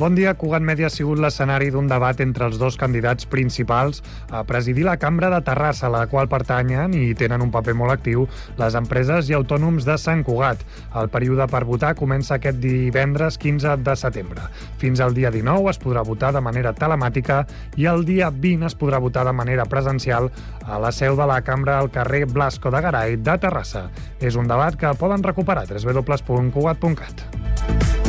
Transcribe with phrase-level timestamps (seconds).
[0.00, 0.32] Bon dia.
[0.32, 3.98] Cugat Mèdia ha sigut l'escenari d'un debat entre els dos candidats principals
[4.32, 7.92] a presidir la Cambra de Terrassa, a la qual pertanyen i tenen un paper molt
[7.92, 8.24] actiu
[8.56, 10.64] les empreses i autònoms de Sant Cugat.
[10.96, 14.48] El període per votar comença aquest divendres 15 de setembre.
[14.80, 17.44] Fins al dia 19 es podrà votar de manera telemàtica
[17.76, 20.32] i el dia 20 es podrà votar de manera presencial
[20.64, 23.90] a la seu de la Cambra al carrer Blasco de Garay de Terrassa.
[24.16, 27.99] És un debat que poden recuperar a www.cugat.cat.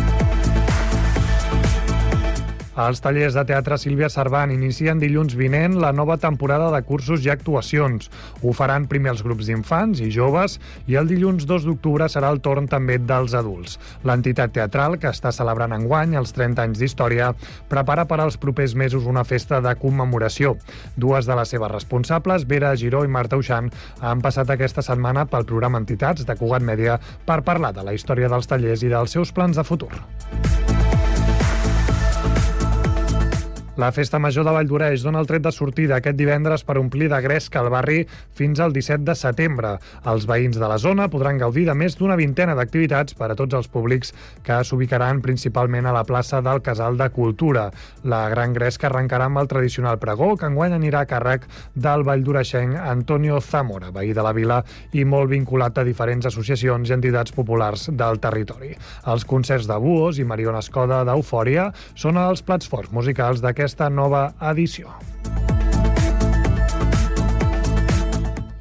[2.71, 7.31] Els tallers de teatre Sílvia Cervant inicien dilluns vinent la nova temporada de cursos i
[7.33, 8.07] actuacions.
[8.39, 10.55] Ho faran primer els grups d'infants i joves
[10.87, 13.75] i el dilluns 2 d'octubre serà el torn també dels adults.
[14.07, 17.33] L'entitat teatral, que està celebrant enguany els 30 anys d'història,
[17.67, 20.55] prepara per als propers mesos una festa de commemoració.
[20.95, 23.67] Dues de les seves responsables, Vera Giró i Marta Uixant,
[23.99, 28.31] han passat aquesta setmana pel programa Entitats de Cugat Mèdia per parlar de la història
[28.31, 29.91] dels tallers i dels seus plans de futur.
[33.77, 37.17] La Festa Major de Valldoreix dona el tret de sortida aquest divendres per omplir de
[37.23, 38.01] gresca el barri
[38.35, 39.69] fins al 17 de setembre.
[40.11, 43.55] Els veïns de la zona podran gaudir de més d'una vintena d'activitats per a tots
[43.55, 44.11] els públics
[44.43, 47.69] que s'ubicaran principalment a la plaça del Casal de Cultura.
[48.03, 52.75] La gran gresca arrencarà amb el tradicional pregó, que enguany anirà a càrrec del valldoreixenc
[52.75, 54.59] Antonio Zamora, veí de la vila
[54.91, 58.75] i molt vinculat a diferents associacions i entitats populars del territori.
[59.07, 63.89] Els concerts de Buos i Mariona Escoda d'Eufòria són els plats forts musicals d'aquest aquesta
[63.93, 64.89] nova edició.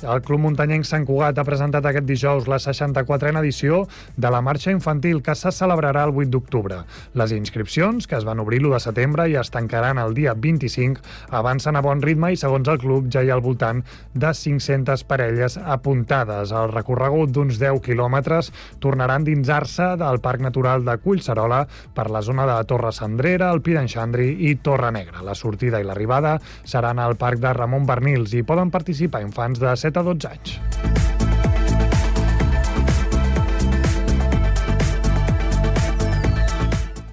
[0.00, 3.82] El Club Muntanyenc Sant Cugat ha presentat aquest dijous la 64a edició
[4.16, 6.78] de la marxa infantil que se celebrarà el 8 d'octubre.
[7.12, 11.04] Les inscripcions, que es van obrir l'1 de setembre i es tancaran el dia 25,
[11.36, 13.82] avancen a bon ritme i, segons el club, ja hi ha al voltant
[14.14, 16.54] de 500 parelles apuntades.
[16.56, 22.24] El recorregut d'uns 10 quilòmetres tornarà a endinsar-se del Parc Natural de Collserola per la
[22.24, 25.20] zona de Torre Sandrera, el Pi i Torre Negra.
[25.22, 29.76] La sortida i l'arribada seran al Parc de Ramon Bernils i poden participar infants de
[29.76, 30.99] 7 7 a 12 anys.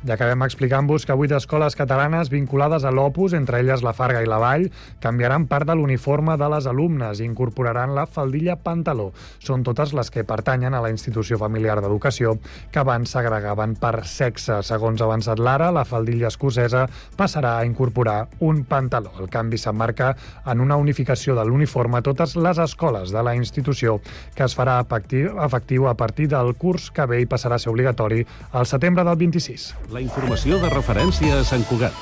[0.08, 4.28] I acabem explicant-vos que vuit escoles catalanes vinculades a l'Opus, entre elles la Farga i
[4.30, 4.70] la Vall,
[5.04, 9.10] canviaran part de l'uniforme de les alumnes i incorporaran la faldilla pantaló.
[9.44, 12.38] Són totes les que pertanyen a la institució familiar d'educació
[12.72, 14.62] que abans s'agregaven per sexe.
[14.64, 16.86] Segons ha avançat l'ara, la faldilla escocesa
[17.20, 19.12] passarà a incorporar un pantaló.
[19.20, 20.14] El canvi s'emmarca
[20.46, 24.00] en una unificació de l'uniforme a totes les escoles de la institució
[24.40, 28.24] que es farà efectiu a partir del curs que ve i passarà a ser obligatori
[28.54, 29.97] al setembre del 26.
[29.98, 31.96] La informació de referència a Sant Cugat.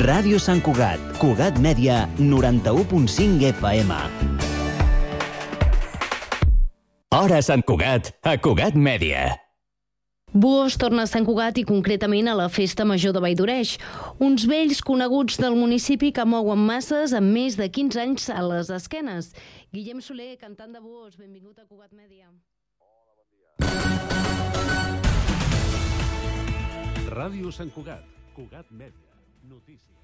[0.00, 4.02] Ràdio Sant Cugat, Cugat Mèdia, 91.5 FM.
[7.12, 9.43] Hora Sant Cugat, a Cugat Mèdia.
[10.34, 13.76] Buos torna a Sant Cugat i concretament a la Festa Major de Valldoreig,
[14.18, 18.72] uns vells coneguts del municipi que mouen masses amb més de 15 anys a les
[18.74, 19.28] esquenes.
[19.70, 22.26] Guillem Soler, cantant de Buos, benvingut a Cugat Mèdia.
[27.14, 28.02] Ràdio Sant Cugat,
[28.34, 29.14] Cugat Mèdia,
[29.46, 29.94] notícies.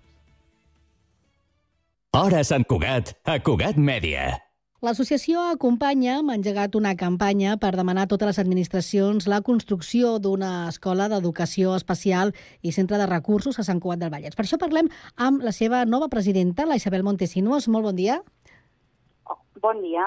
[2.14, 4.49] Hora Sant Cugat, a Cugat Mèdia.
[4.80, 10.52] L'associació Acompanya ha engegat una campanya per demanar a totes les administracions la construcció d'una
[10.70, 12.30] escola d'educació especial
[12.64, 14.32] i centre de recursos a Sant Cugat del Vallès.
[14.38, 14.86] Per això parlem
[15.20, 17.68] amb la seva nova presidenta, la Isabel Montesinuos.
[17.68, 18.14] Molt bon dia.
[19.60, 20.06] Bon dia.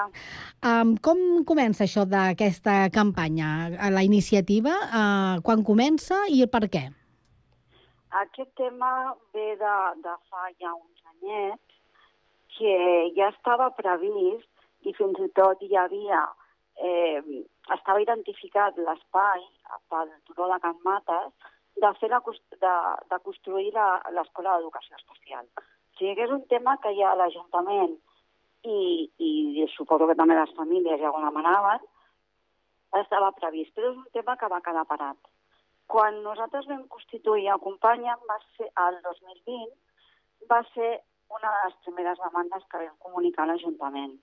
[0.66, 3.50] Um, com comença això d'aquesta campanya?
[3.94, 6.82] La iniciativa, uh, quan comença i per què?
[8.24, 8.90] Aquest tema
[9.30, 11.78] ve de, de fa ja uns anyets,
[12.58, 12.74] que
[13.14, 14.50] ja estava previst
[14.88, 16.22] i fins i tot hi havia,
[16.76, 17.20] eh,
[17.76, 19.44] estava identificat l'espai
[19.90, 21.30] pel turó de Can Mates
[21.80, 22.20] de, fer la,
[22.64, 22.74] de,
[23.10, 25.46] de construir l'escola d'educació especial.
[25.58, 27.94] O sigui que és un tema que ja l'Ajuntament
[28.64, 31.86] i, i suposo que també les famílies ja ho demanaven,
[33.00, 35.18] estava previst, però és un tema que va quedar parat.
[35.90, 39.74] Quan nosaltres vam constituir Acompanya, va ser el 2020,
[40.50, 40.92] va ser
[41.34, 44.14] una de les primeres demandes que vam comunicar a l'Ajuntament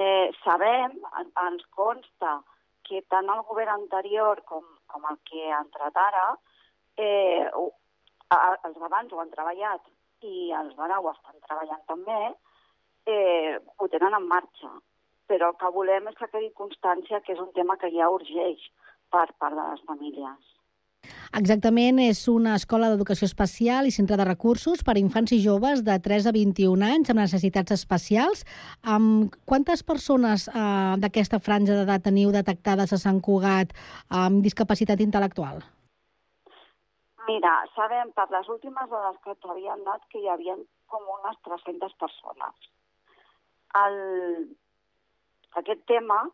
[0.00, 2.40] eh, sabem, ens consta,
[2.86, 6.26] que tant el govern anterior com, com el que ha entrat ara,
[6.98, 9.82] eh, els d'abans ho han treballat
[10.26, 12.20] i els d'ara ho estan treballant també,
[13.06, 14.72] eh, ho tenen en marxa.
[15.30, 18.64] Però el que volem és que quedi constància que és un tema que ja urgeix
[19.14, 20.59] per part de les famílies.
[21.38, 25.84] Exactament, és una escola d'educació especial i centre de recursos per a infants i joves
[25.86, 28.42] de 3 a 21 anys amb necessitats especials.
[28.82, 30.64] Amb quantes persones eh,
[31.04, 33.76] d'aquesta franja d'edat teniu detectades a Sant Cugat
[34.22, 35.62] amb discapacitat intel·lectual?
[37.30, 40.58] Mira, sabem per les últimes dades que t'havien dat que hi havia
[40.90, 42.70] com unes 300 persones.
[43.84, 43.96] El...
[45.58, 46.24] Aquest tema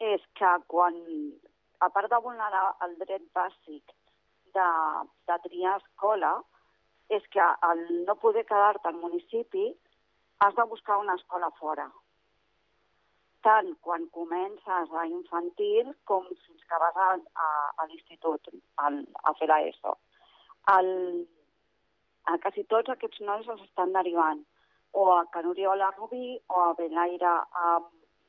[0.00, 0.96] és que quan,
[1.84, 3.94] a part de vulnerar el dret bàsic
[4.56, 4.68] de,
[5.28, 6.32] de triar escola
[7.16, 9.66] és que al no poder quedar-te al municipi
[10.44, 11.88] has de buscar una escola fora.
[13.46, 17.08] Tant quan comences a infantil com fins que vas a,
[17.46, 17.48] a,
[17.82, 19.96] a l'institut a fer l'ESO.
[20.72, 24.44] A quasi tots aquests nois els estan derivant
[25.02, 27.34] o a Can Oriola Rubí o a Belaire
[27.66, 27.74] a,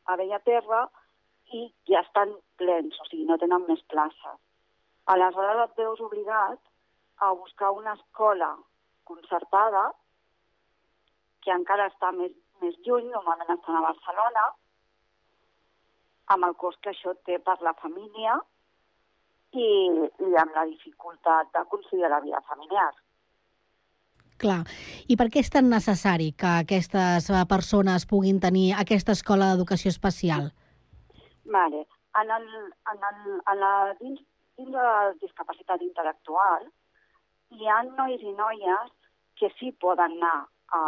[0.09, 0.87] a Bellaterra
[1.53, 4.39] i ja estan plens, o sigui, no tenen més places.
[5.13, 6.59] Aleshores et veus obligat
[7.23, 8.53] a buscar una escola
[9.03, 9.91] concertada
[11.43, 12.31] que encara està més,
[12.63, 14.45] més lluny, normalment estan a Barcelona,
[16.33, 18.37] amb el cost que això té per la família
[19.53, 19.67] i,
[20.29, 22.91] i amb la dificultat de conciliar la vida familiar.
[24.41, 24.63] Clar.
[25.07, 30.49] I per què és tan necessari que aquestes persones puguin tenir aquesta escola d'educació especial?
[31.45, 31.87] Vale.
[32.21, 32.47] En el,
[32.91, 34.21] en el, en la, dins
[34.57, 36.67] dins de la discapacitat intel·lectual,
[37.57, 38.91] hi ha nois i noies
[39.39, 40.45] que sí poden anar
[40.77, 40.83] a,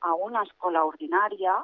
[0.00, 1.56] a una escola ordinària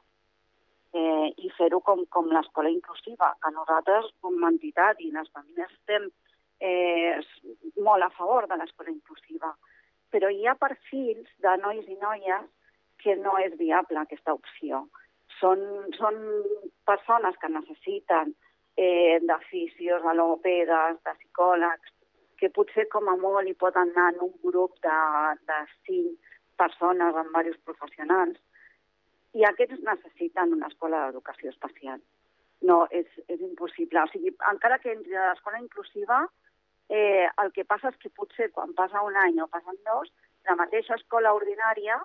[0.95, 5.71] eh, i fer-ho com, com l'escola inclusiva, que nosaltres, com a entitat i les famílies,
[5.79, 6.11] estem
[6.61, 7.19] eh,
[7.87, 9.55] molt a favor de l'escola inclusiva.
[10.11, 12.51] Però hi ha perfils de nois i noies
[13.03, 14.85] que no és viable aquesta opció.
[15.41, 15.61] Són,
[15.99, 16.19] són
[16.89, 18.33] persones que necessiten
[18.77, 21.93] eh, de fisios, de logopedes, de psicòlegs,
[22.39, 24.99] que potser com a molt hi pot anar en un grup de,
[25.49, 28.39] de cinc persones amb diversos professionals,
[29.35, 32.01] i aquests necessiten una escola d'educació especial.
[32.69, 34.05] No, és, és impossible.
[34.05, 36.23] O sigui, encara que entri a l'escola inclusiva,
[36.89, 40.13] eh, el que passa és que potser quan passa un any o passen dos,
[40.49, 41.99] la mateixa escola ordinària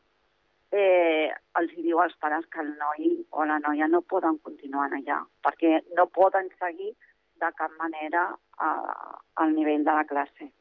[0.72, 1.30] eh,
[1.60, 5.80] els diu als pares que el noi o la noia no poden continuar allà, perquè
[5.98, 6.94] no poden seguir
[7.40, 8.30] de cap manera
[8.62, 10.52] eh, al nivell de la classe.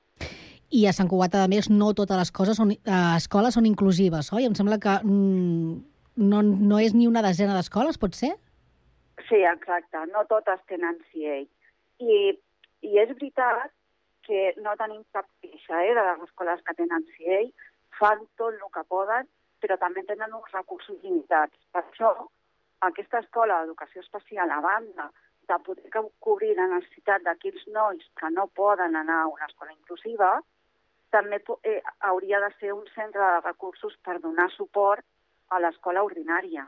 [0.71, 4.33] I a Sant Cugat, a més, no totes les coses són, eh, escoles són inclusives,
[4.37, 4.49] oi?
[4.49, 5.79] Em sembla que mm,
[6.29, 8.35] no, no és ni una desena d'escoles, pot ser?
[9.29, 10.05] Sí, exacte.
[10.13, 11.47] No totes tenen CIE.
[11.99, 12.19] I,
[12.85, 13.73] I és veritat
[14.29, 17.49] que no tenim cap queixa eh, de les escoles que tenen CIE,
[17.99, 19.27] fan tot el que poden
[19.61, 21.57] però també tenen uns recursos limitats.
[21.73, 22.13] Per això,
[22.91, 25.09] aquesta escola d'educació especial, a banda
[25.49, 25.91] de poder
[26.21, 30.37] cobrir la necessitat d'aquells nois que no poden anar a una escola inclusiva,
[31.11, 35.05] també eh, hauria de ser un centre de recursos per donar suport
[35.49, 36.67] a l'escola ordinària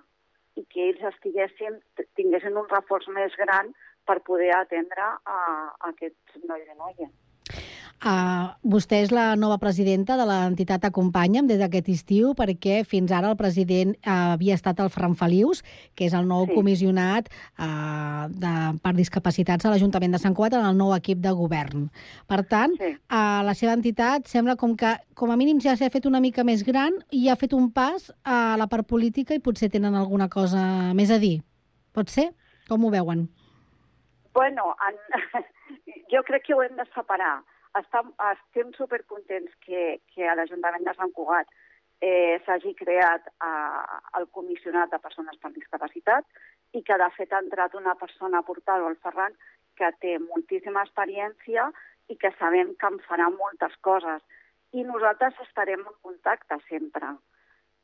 [0.57, 1.77] i que ells estiguessin,
[2.17, 3.75] tinguessin un reforç més gran
[4.09, 7.13] per poder atendre a, a aquests nois i noies.
[8.01, 13.29] Uh, vostè és la nova presidenta de l'entitat Acompanya'm des d'aquest estiu perquè fins ara
[13.29, 15.61] el president uh, havia estat el Fran Felius,
[15.93, 16.55] que és el nou sí.
[16.57, 17.29] comissionat
[17.61, 21.91] uh, de, per discapacitats a l'Ajuntament de Sant Cugat en el nou equip de govern.
[22.25, 22.95] Per tant, sí.
[22.97, 26.41] uh, la seva entitat sembla com que com a mínim ja s'ha fet una mica
[26.41, 30.33] més gran i ha fet un pas a la part política i potser tenen alguna
[30.33, 31.43] cosa més a dir.
[31.93, 32.31] Pot ser?
[32.65, 33.29] Com ho veuen?
[34.33, 35.45] Bueno, en...
[36.17, 37.43] jo crec que ho hem de separar
[37.79, 41.51] estem, estem supercontents que, que a l'Ajuntament de Sant Cugat
[42.01, 46.27] eh, s'hagi creat eh, el comissionat de persones per discapacitat
[46.75, 49.37] i que de fet ha entrat una persona a portar-ho al Ferran
[49.79, 51.71] que té moltíssima experiència
[52.11, 54.23] i que sabem que en farà moltes coses.
[54.73, 57.15] I nosaltres estarem en contacte sempre.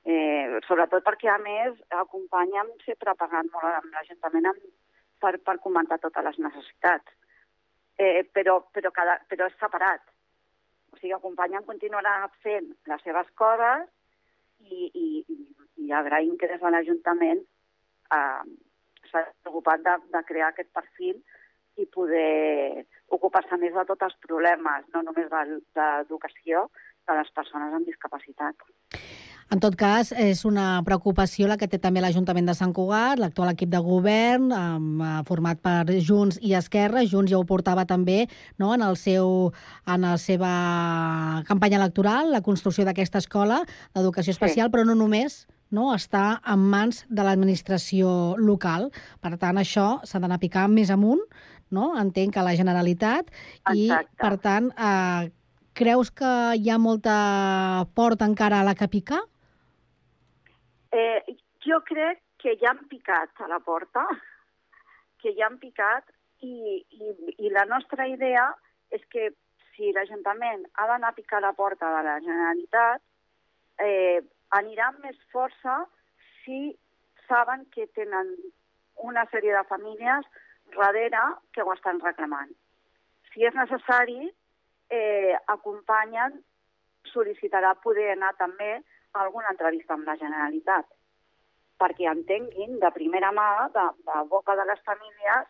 [0.06, 4.50] Eh, sobretot perquè, a més, acompanya'm sempre parlant molt amb l'Ajuntament
[5.22, 7.14] per, per comentar totes les necessitats
[7.98, 10.04] eh, però, però, cada, però és separat.
[10.92, 13.88] O sigui, acompanyant continuarà fent les seves coses
[14.64, 15.08] i, i,
[15.84, 18.44] i agraïm que des de l'Ajuntament eh,
[19.10, 21.20] s'ha preocupat de, de crear aquest perfil
[21.76, 27.74] i poder ocupar-se més de tots els problemes, no només d'educació, de, de les persones
[27.76, 28.64] amb discapacitat.
[29.46, 33.52] En tot cas, és una preocupació la que té també l'Ajuntament de Sant Cugat, l'actual
[33.52, 37.04] equip de govern, eh, format per Junts i Esquerra.
[37.06, 38.24] Junts ja ho portava també
[38.58, 39.52] no, en, el seu,
[39.86, 40.50] en la seva
[41.46, 43.60] campanya electoral, la construcció d'aquesta escola
[43.94, 44.72] d'educació especial, sí.
[44.74, 48.90] però no només no, està en mans de l'administració local.
[49.22, 51.22] Per tant, això s'ha d'anar picant més amunt,
[51.70, 51.92] no?
[52.00, 53.30] entenc que la Generalitat,
[53.62, 53.78] Exacte.
[53.78, 55.30] i, per tant, eh,
[55.76, 59.22] creus que hi ha molta porta encara a la que picar?
[60.96, 61.36] Eh,
[61.66, 64.06] jo crec que ja han picat a la porta,
[65.20, 66.08] que ja han picat
[66.40, 67.10] i, i,
[67.44, 68.46] i la nostra idea
[68.96, 69.28] és que
[69.74, 73.04] si l'Ajuntament ha d'anar a picar a la porta de la Generalitat,
[73.84, 74.22] eh,
[74.56, 75.82] anirà amb més força
[76.44, 76.72] si
[77.26, 78.32] saben que tenen
[79.04, 80.28] una sèrie de famílies
[80.76, 81.22] darrere
[81.52, 82.52] que ho estan reclamant.
[83.32, 84.30] Si és necessari,
[84.88, 86.40] eh, acompanyen,
[87.12, 88.78] sol·licitarà poder anar també
[89.20, 90.86] alguna entrevista amb la Generalitat
[91.76, 95.48] perquè entenguin de primera mà, de, de boca de les famílies,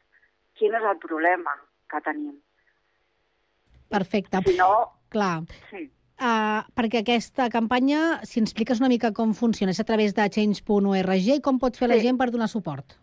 [0.58, 1.52] quin és el problema
[1.86, 2.32] que tenim.
[3.88, 4.40] Perfecte.
[4.42, 4.72] Si no,
[5.14, 5.84] Clar, sí.
[6.18, 10.26] uh, perquè aquesta campanya, si ens expliques una mica com funciona, és a través de
[10.34, 12.08] change.org i com pot fer la Sí.
[12.08, 12.98] gent per donar suport?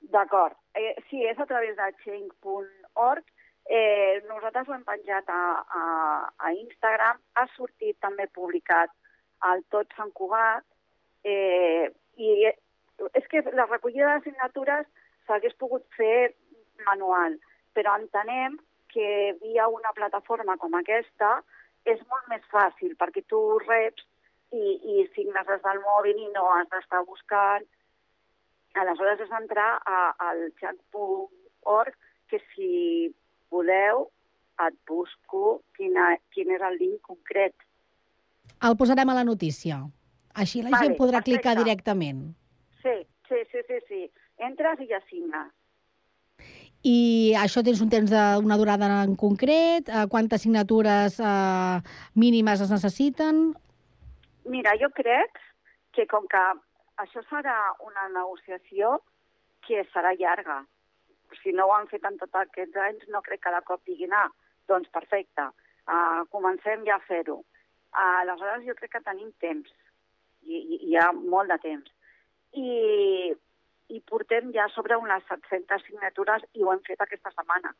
[0.00, 0.56] D'acord.
[0.74, 3.24] Eh, sí, és a través de change.org.
[3.68, 5.84] Eh, nosaltres ho hem penjat a, a,
[6.38, 7.20] a Instagram.
[7.36, 8.90] Ha sortit també publicat
[9.48, 10.64] al Tot Sant Cugat.
[11.24, 12.30] Eh, I
[13.18, 14.86] és que la recollida de signatures
[15.26, 16.34] s'hagués pogut fer
[16.86, 17.38] manual,
[17.74, 18.58] però entenem
[18.92, 21.38] que via una plataforma com aquesta
[21.88, 24.04] és molt més fàcil perquè tu reps
[24.52, 27.64] i, i signes des del mòbil i no has d'estar buscant
[28.74, 31.96] Aleshores és entrar a- al chat.org,
[32.28, 33.14] que si
[33.50, 34.06] voleu
[34.66, 37.54] et busco quina, quin és el link concret.
[38.60, 39.80] El posarem a la notícia.
[40.34, 41.40] Així la Vale, gent podrà perfecte.
[41.40, 42.22] clicar directament.
[42.82, 42.94] Sí,
[43.28, 44.02] sí, sí, sí, sí.
[44.38, 45.50] Entres i ja signes.
[46.82, 49.88] I això tens un temps d'una durada en concret?
[49.88, 51.78] Eh, quantes signatures eh,
[52.18, 53.52] mínimes es necessiten?
[54.44, 55.38] Mira, jo crec
[55.94, 56.42] que com que
[56.98, 57.56] això serà
[57.86, 58.98] una negociació
[59.66, 60.64] que serà llarga.
[61.42, 64.12] Si no ho han fet en tots aquests anys, no crec que de cop diguin,
[64.12, 64.28] ah,
[64.68, 65.46] doncs perfecte,
[65.86, 67.38] uh, comencem ja a fer-ho.
[67.92, 69.70] Aleshores jo crec que tenim temps,
[70.42, 71.90] i, i hi ha molt de temps.
[72.52, 73.32] I,
[73.92, 77.74] I portem ja sobre unes 700 signatures i ho hem fet aquesta setmana.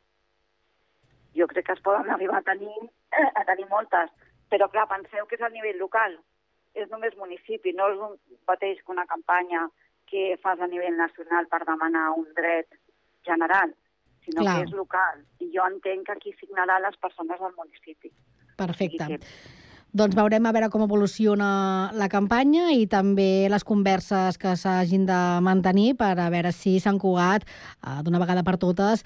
[1.37, 2.75] Jo crec que es poden arribar a tenir,
[3.39, 4.13] a tenir moltes,
[4.49, 6.19] però clar, penseu que és a nivell local
[6.73, 8.15] és només municipi, no és un
[8.49, 9.67] mateix que una campanya
[10.09, 12.69] que fas a nivell nacional per demanar un dret
[13.25, 13.73] general,
[14.25, 14.55] sinó Clar.
[14.55, 15.21] que és local.
[15.39, 18.11] I jo entenc que aquí signaran les persones del municipi.
[18.57, 19.03] Perfecte.
[19.03, 19.62] O sigui que-
[19.93, 21.47] Doncs veurem a veure com evoluciona
[21.93, 26.97] la campanya i també les converses que s'hagin de mantenir per a veure si Sant
[26.97, 29.03] Cugat, eh, d'una vegada per totes,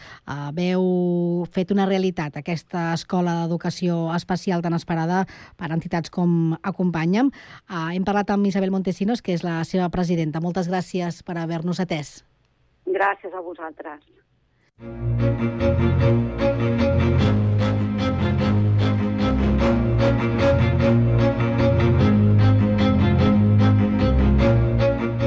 [0.56, 5.26] veu fet una realitat aquesta escola d'educació especial tan esperada
[5.60, 7.34] per entitats com Acompanya'm.
[7.68, 10.40] Eh, hem parlat amb Isabel Montesinos, que és la seva presidenta.
[10.40, 12.24] Moltes gràcies per haver-nos atès.
[12.88, 14.08] Gràcies a vosaltres.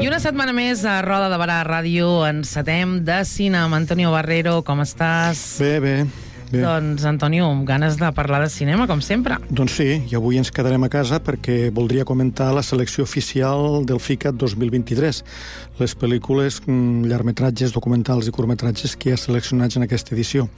[0.00, 3.76] I una setmana més a Roda de Barà Ràdio encetem de cinema.
[3.76, 5.59] Antonio Barrero, com estàs?
[5.61, 5.95] Bé, bé,
[6.50, 6.62] bé.
[6.64, 9.37] Doncs, Antonio, amb ganes de parlar de cinema, com sempre.
[9.50, 14.00] Doncs sí, i avui ens quedarem a casa perquè voldria comentar la selecció oficial del
[14.02, 15.21] FICAT 2023,
[15.78, 20.49] les pel·lícules, mm, llargmetratges, documentals i curtmetratges que hi ha seleccionats en aquesta edició.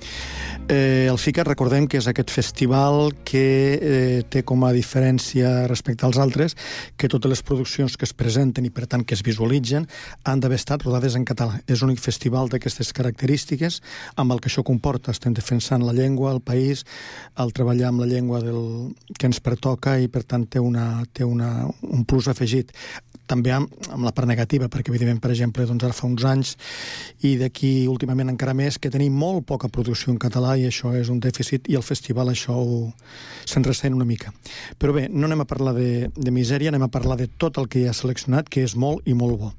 [0.68, 3.42] Eh, el FICAT, recordem que és aquest festival que
[3.74, 6.54] eh, té com a diferència respecte als altres
[6.96, 9.88] que totes les produccions que es presenten i, per tant, que es visualitzen
[10.24, 11.58] han d'haver estat rodades en català.
[11.66, 13.80] És l'únic festival d'aquestes característiques
[14.16, 15.10] amb el que això comporta.
[15.10, 16.86] Estem defensant la llengua, el país,
[17.42, 21.26] el treballar amb la llengua del, que ens pertoca i, per tant, té, una, té
[21.26, 22.70] una, un plus afegit
[23.32, 26.54] també amb, amb la part negativa, perquè evidentment, per exemple, doncs ara fa uns anys
[27.24, 31.10] i d'aquí últimament encara més, que tenim molt poca producció en català i això és
[31.12, 32.56] un dèficit i el festival això
[33.48, 34.32] se'n ressent una mica.
[34.78, 37.68] Però bé, no anem a parlar de, de misèria, anem a parlar de tot el
[37.72, 39.52] que hi ha seleccionat, que és molt i molt bo.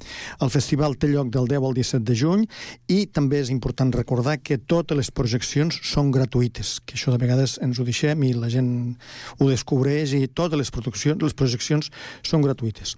[0.44, 2.48] El festival té lloc del 10 al 17 de juny
[2.94, 7.58] i també és important recordar que totes les projeccions són gratuïtes, que això de vegades
[7.63, 8.74] ens ho deixem i la gent
[9.39, 11.89] ho descobreix i totes les, produccions, les projeccions
[12.24, 12.98] són gratuïtes.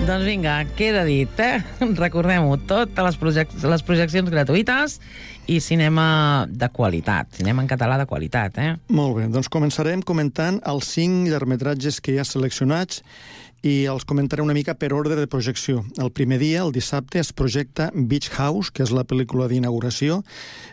[0.00, 1.60] Doncs vinga, queda dit, eh?
[2.04, 4.96] Recordem-ho, totes les, projec les projeccions gratuïtes
[5.52, 8.70] i cinema de qualitat, cinema en català de qualitat, eh?
[8.96, 13.04] Molt bé, doncs començarem comentant els cinc llargmetratges que hi ha seleccionats
[13.60, 15.84] i els comentaré una mica per ordre de projecció.
[16.00, 20.22] El primer dia, el dissabte, es projecta Beach House, que és la pel·lícula d'inauguració.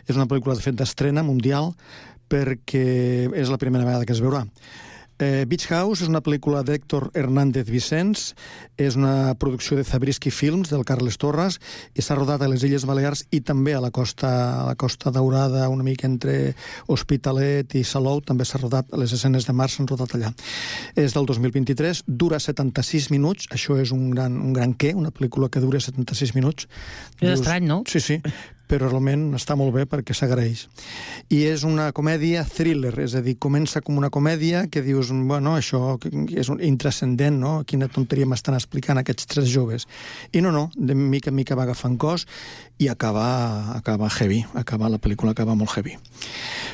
[0.08, 1.74] És una pel·lícula, de fet, d'estrena mundial
[2.28, 4.46] perquè és la primera vegada que es veurà.
[5.18, 8.34] Eh, Beach House és una pel·lícula d'Héctor Hernández Vicens,
[8.78, 11.58] és una producció de Zabriskie Films, del Carles Torres,
[11.98, 15.10] i s'ha rodat a les Illes Balears i també a la costa, a la costa
[15.10, 16.54] daurada, una mica entre
[16.86, 20.30] Hospitalet i Salou, també s'ha rodat, les escenes de mar s'han rodat allà.
[20.94, 25.50] És del 2023, dura 76 minuts, això és un gran, un gran què, una pel·lícula
[25.50, 26.70] que dura 76 minuts.
[27.18, 27.82] És estrany, no?
[27.90, 28.22] Sí, sí,
[28.68, 30.66] però realment està molt bé perquè s'agraeix.
[31.32, 35.56] I és una comèdia thriller, és a dir, comença com una comèdia que dius, bueno,
[35.56, 35.96] això
[36.36, 37.54] és un intrascendent, no?
[37.68, 39.88] Quina tonteria m'estan explicant aquests tres joves.
[40.32, 42.26] I no, no, de mica en mica va agafant cos
[42.78, 45.96] i acaba, acaba heavy, acaba, la pel·lícula acaba molt heavy.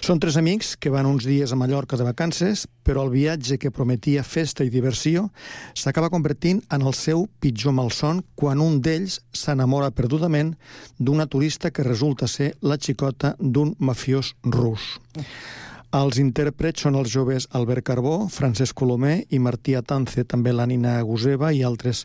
[0.04, 3.72] Són tres amics que van uns dies a Mallorca de vacances, però el viatge que
[3.72, 5.30] prometia festa i diversió
[5.72, 10.52] s'acaba convertint en el seu pitjor malson quan un d'ells s'enamora perdudament
[10.98, 14.96] d'una turista que resulta ser la xicota d'un mafiós rus.
[15.94, 20.96] Els intèrprets són els joves Albert Carbó, Francesc Colomer i Martí Atance, també la Nina
[21.06, 22.02] Guseva i altres,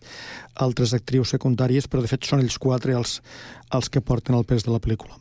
[0.53, 3.15] altres actrius secundàries, però de fet són ells quatre els,
[3.74, 5.17] els que porten el pes de la pel·lícula.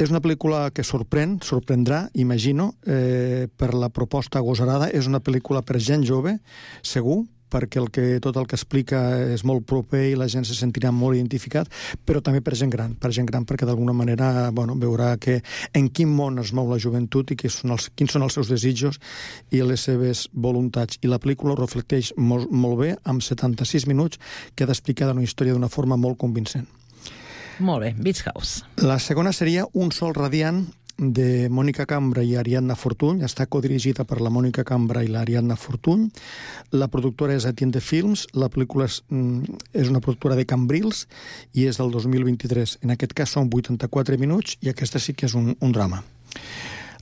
[0.00, 4.88] És una pel·lícula que sorprèn, sorprendrà, imagino, eh, per la proposta agosarada.
[4.88, 6.38] És una pel·lícula per gent jove,
[6.80, 9.02] segur, perquè el que, tot el que explica
[9.34, 11.70] és molt proper i la gent se sentirà molt identificat,
[12.06, 15.40] però també per gent gran, per gent gran perquè d'alguna manera bueno, veurà que
[15.74, 18.50] en quin món es mou la joventut i quins són els, quins són els seus
[18.50, 19.00] desitjos
[19.50, 21.00] i les seves voluntats.
[21.02, 24.20] I la pel·lícula ho reflecteix molt, molt bé, amb 76 minuts,
[24.54, 26.68] que ha d'explicar una història d'una forma molt convincent.
[27.60, 28.64] Molt bé, Beach House.
[28.80, 30.62] La segona seria Un sol radiant,
[31.00, 33.22] de Mònica Cambra i Ariadna Fortuny.
[33.24, 36.10] Està codirigida per la Mònica Cambra i l'Ariadna Fortuny.
[36.76, 38.26] La productora és Etienne de Films.
[38.36, 41.06] La pel·lícula és, mm, és una productora de Cambrils
[41.54, 42.78] i és del 2023.
[42.82, 46.04] En aquest cas són 84 minuts i aquesta sí que és un, un drama.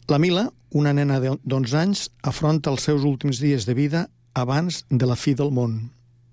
[0.06, 4.84] La Mila, una nena de 11 anys, afronta els seus últims dies de vida abans
[4.88, 5.90] de la fi del món.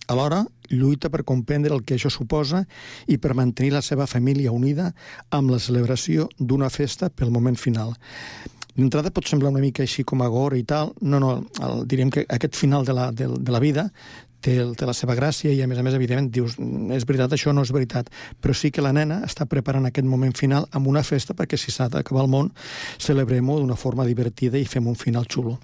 [0.08, 2.66] Alhora, lluita per comprendre el que això suposa
[3.08, 4.92] i per mantenir la seva família unida
[5.34, 7.96] amb la celebració d'una festa pel moment final.
[8.76, 10.92] D'entrada pot semblar una mica així com a gore i tal.
[11.02, 11.32] No, no,
[11.64, 13.88] el, diríem que aquest final de la, de, de la vida
[14.46, 16.58] té, té la seva gràcia i, a més a més, evidentment, dius,
[16.96, 18.12] és veritat, això no és veritat.
[18.42, 21.74] Però sí que la nena està preparant aquest moment final amb una festa perquè si
[21.74, 22.52] s'ha d'acabar el món,
[23.02, 25.58] celebrem-ho d'una forma divertida i fem un final xulo.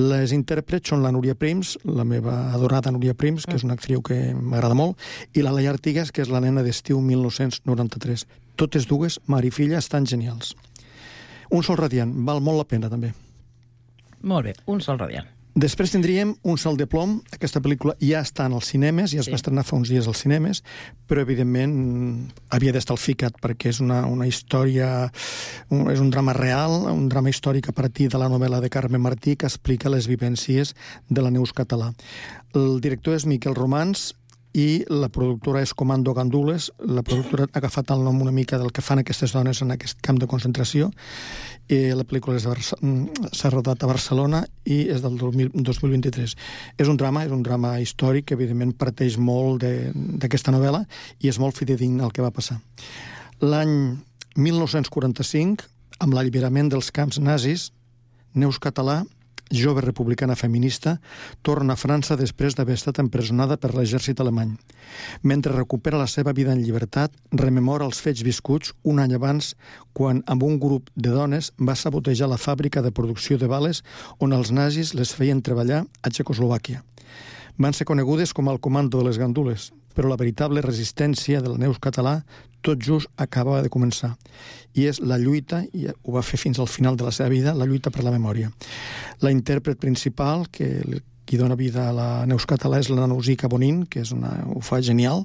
[0.00, 4.02] Les intèrprets són la Núria Prims, la meva adorada Núria Prims, que és una actriu
[4.06, 4.98] que m'agrada molt,
[5.34, 8.26] i la Laia Artigas, que és la nena d'estiu 1993.
[8.56, 10.54] Totes dues, mare i filla, estan genials.
[11.52, 13.12] Un sol radiant, val molt la pena, també.
[14.26, 15.35] Molt bé, un sol radiant.
[15.56, 17.14] Després tindríem Un salt de plom.
[17.32, 19.32] Aquesta pel·lícula ja està en els cinemes, ja es Sí.
[19.32, 20.62] va estrenar fa uns dies als cinemes,
[21.08, 25.10] però evidentment havia d'estar al FICAT perquè és una, una història,
[25.70, 28.98] un, és un drama real, un drama històric a partir de la novel·la de Carme
[28.98, 30.74] Martí que explica les vivències
[31.08, 31.94] de la Neus català.
[32.52, 34.14] El director és Miquel Romans,
[34.56, 36.70] i la productora és Comando Gandules.
[36.80, 40.00] La productora ha agafat el nom una mica del que fan aquestes dones en aquest
[40.00, 40.88] camp de concentració.
[41.68, 46.36] I la pel·lícula mm, s'ha rodat a Barcelona i és del 2000 2023.
[46.78, 50.86] És un drama, és un drama històric que evidentment parteix molt d'aquesta novel·la
[51.20, 52.56] i és molt fidedigne al que va passar.
[53.44, 53.98] L'any
[54.40, 55.68] 1945,
[56.00, 57.72] amb l'alliberament dels camps nazis,
[58.32, 59.02] Neus Català
[59.50, 60.96] jove republicana feminista,
[61.42, 64.56] torna a França després d'haver estat empresonada per l'exèrcit alemany.
[65.22, 69.54] Mentre recupera la seva vida en llibertat, rememora els fets viscuts un any abans,
[69.92, 73.82] quan amb un grup de dones va sabotejar la fàbrica de producció de bales
[74.18, 76.82] on els nazis les feien treballar a Txecoslovàquia.
[77.56, 81.80] Van ser conegudes com el comando de les gandules, però la veritable resistència del Neus
[81.80, 82.20] català
[82.66, 84.12] tot just acabava de començar.
[84.76, 87.54] I és la lluita, i ho va fer fins al final de la seva vida,
[87.54, 88.50] la lluita per la memòria.
[89.24, 90.84] La intèrpret principal, que
[91.26, 94.62] qui dona vida a la Neus català és la Nausica Bonin, que és una, ho
[94.62, 95.24] fa genial.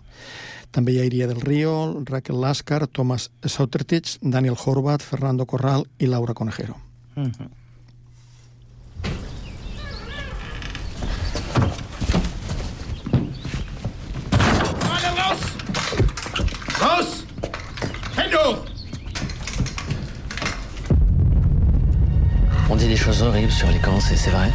[0.74, 6.10] També hi ha Iria del Río, Raquel Láscar, Thomas Sautertich, Daniel Horvath, Fernando Corral i
[6.10, 6.80] Laura Conejero.
[7.16, 7.61] Alle
[22.72, 24.50] On dit des choses horribles sur les camps, c'est c'est vrai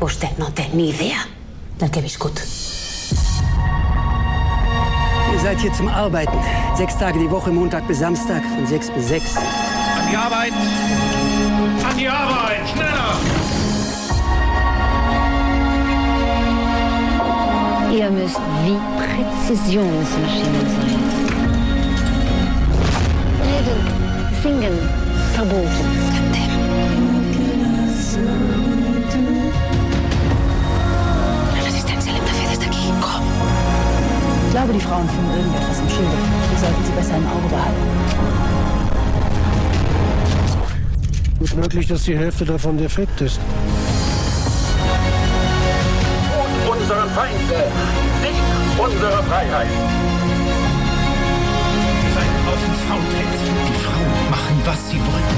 [0.00, 1.26] Usted no té ni idea
[1.80, 2.38] del que he viscut.
[5.32, 6.38] Ihr seid hier zum Arbeiten.
[6.76, 9.36] Sechs Tage die Woche, Montag bis Samstag, von sechs bis sechs.
[9.36, 10.52] An die Arbeit!
[11.90, 12.68] An die Arbeit!
[12.72, 13.16] Schneller!
[17.92, 20.95] Ihr müsst wie Präzisionsmaschinen sein.
[32.56, 32.92] Des d'aquí.
[33.00, 33.22] Com?
[34.46, 36.16] Ich glaube, die Frauen führen irgendetwas im Schilde.
[36.50, 37.82] Wir sollten sie besser im Auge behalten.
[41.38, 43.40] Gut möglich, dass die Hälfte davon defekt ist.
[46.38, 47.68] Und unsere Feinde.
[48.22, 48.34] Sieg
[48.78, 50.15] unsere Freiheit.
[52.66, 53.44] Draußen Frauentänze.
[53.68, 55.36] Die Frauen machen, was sie wollen.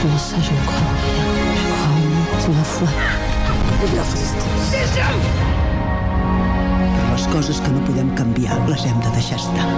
[0.00, 1.22] Comment ça, je ne crois rien
[1.56, 2.88] Je crois en nous, c'est foi.
[3.94, 4.02] La.
[7.14, 9.68] Les coses que no podem canviar les hem de deixar estar.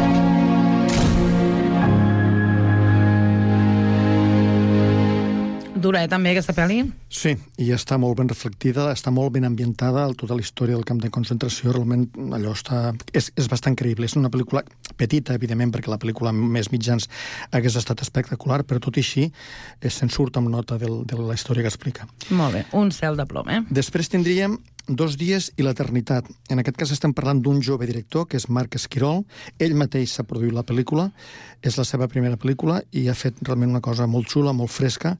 [5.84, 6.78] Dura, eh, també, aquesta pel·li?
[7.12, 11.02] Sí, i està molt ben reflectida, està molt ben ambientada, tota la història del camp
[11.02, 12.94] de concentració, realment allò està...
[13.12, 14.08] És, és bastant creïble.
[14.08, 14.62] És una pel·lícula
[14.96, 17.10] petita, evidentment, perquè la pel·lícula amb més mitjans
[17.52, 21.36] hagués estat espectacular, però tot i així eh, se'n surt amb nota del, de la
[21.36, 22.08] història que explica.
[22.32, 23.60] Molt bé, un cel de plom, eh?
[23.82, 26.26] Després tindríem Dos dies i l'eternitat.
[26.52, 29.22] En aquest cas estem parlant d'un jove director, que és Marc Esquirol.
[29.56, 31.06] Ell mateix s'ha produït la pel·lícula,
[31.64, 35.14] és la seva primera pel·lícula i ha fet realment una cosa molt xula, molt fresca.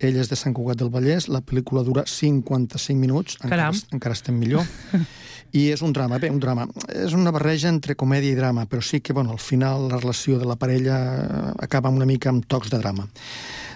[0.00, 3.82] Ell és de Sant Cugat del Vallès, la pel·lícula dura 55 minuts, encara, Caram.
[3.92, 4.64] encara estem millor.
[5.52, 6.64] I és un drama, bé, un drama.
[6.94, 10.38] És una barreja entre comèdia i drama, però sí que, bueno, al final la relació
[10.38, 13.08] de la parella acaba una mica amb tocs de drama.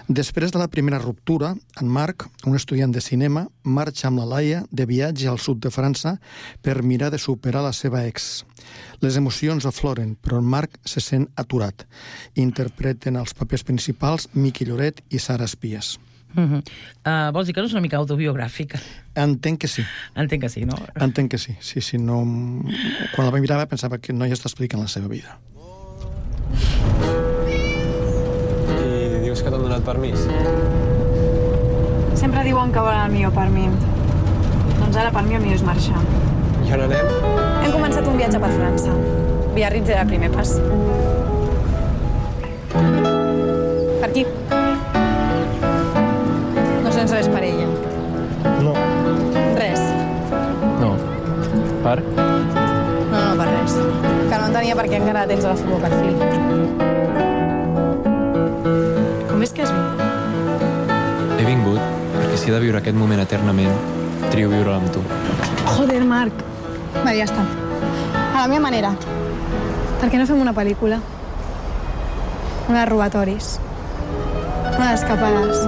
[0.07, 4.59] Després de la primera ruptura, en Marc, un estudiant de cinema, marxa amb la Laia
[4.69, 6.19] de viatge al sud de França
[6.61, 8.45] per mirar de superar la seva ex.
[9.01, 11.87] Les emocions afloren, però en Marc se sent aturat.
[12.35, 15.97] Interpreten els papers principals Miqui Lloret i Sara Espies.
[16.35, 16.61] Uh -huh.
[17.05, 18.79] uh, vols dir que no és una mica autobiogràfica?
[19.15, 19.83] Entenc que sí.
[20.15, 20.75] Entenc que sí, no?
[20.95, 21.55] Entenc que sí.
[21.59, 22.21] Sí, sí, no...
[23.15, 25.39] Quan la vaig mirar pensava que no ja està explicant la seva vida.
[29.35, 30.21] Dius que t'han donat permís?
[32.15, 33.65] Sempre diuen que volen el millor per mi.
[34.77, 35.99] Doncs ara per mi el millor és marxar.
[36.63, 37.09] I on anem?
[37.65, 38.95] Hem començat un viatge per França.
[39.57, 40.53] Biarritz era el primer pas.
[42.71, 44.23] Per aquí.
[46.87, 47.67] No sents res per ella.
[48.63, 48.71] No.
[49.59, 49.83] Res.
[50.79, 50.95] No.
[51.83, 51.99] Per?
[52.15, 53.79] No, no, per res.
[53.83, 57.03] Que no entenia per què encara tens a la boca al fil.
[59.45, 61.35] És que has vingut?
[61.37, 61.81] He vingut
[62.15, 63.75] perquè si he de viure aquest moment eternament,
[64.31, 65.03] trio viure'l amb tu.
[65.75, 66.41] Joder, Marc.
[66.95, 67.43] Vale, ja està.
[68.31, 68.95] A la meva manera.
[70.01, 70.97] Per què no fem una pel·lícula?
[72.65, 73.59] Una de robatoris.
[74.71, 75.61] Una d'escapades.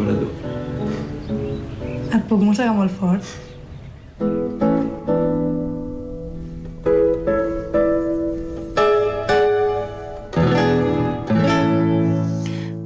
[0.00, 0.28] Escriure una pel·li sobre tu.
[2.10, 3.24] Et puc mossegar molt fort?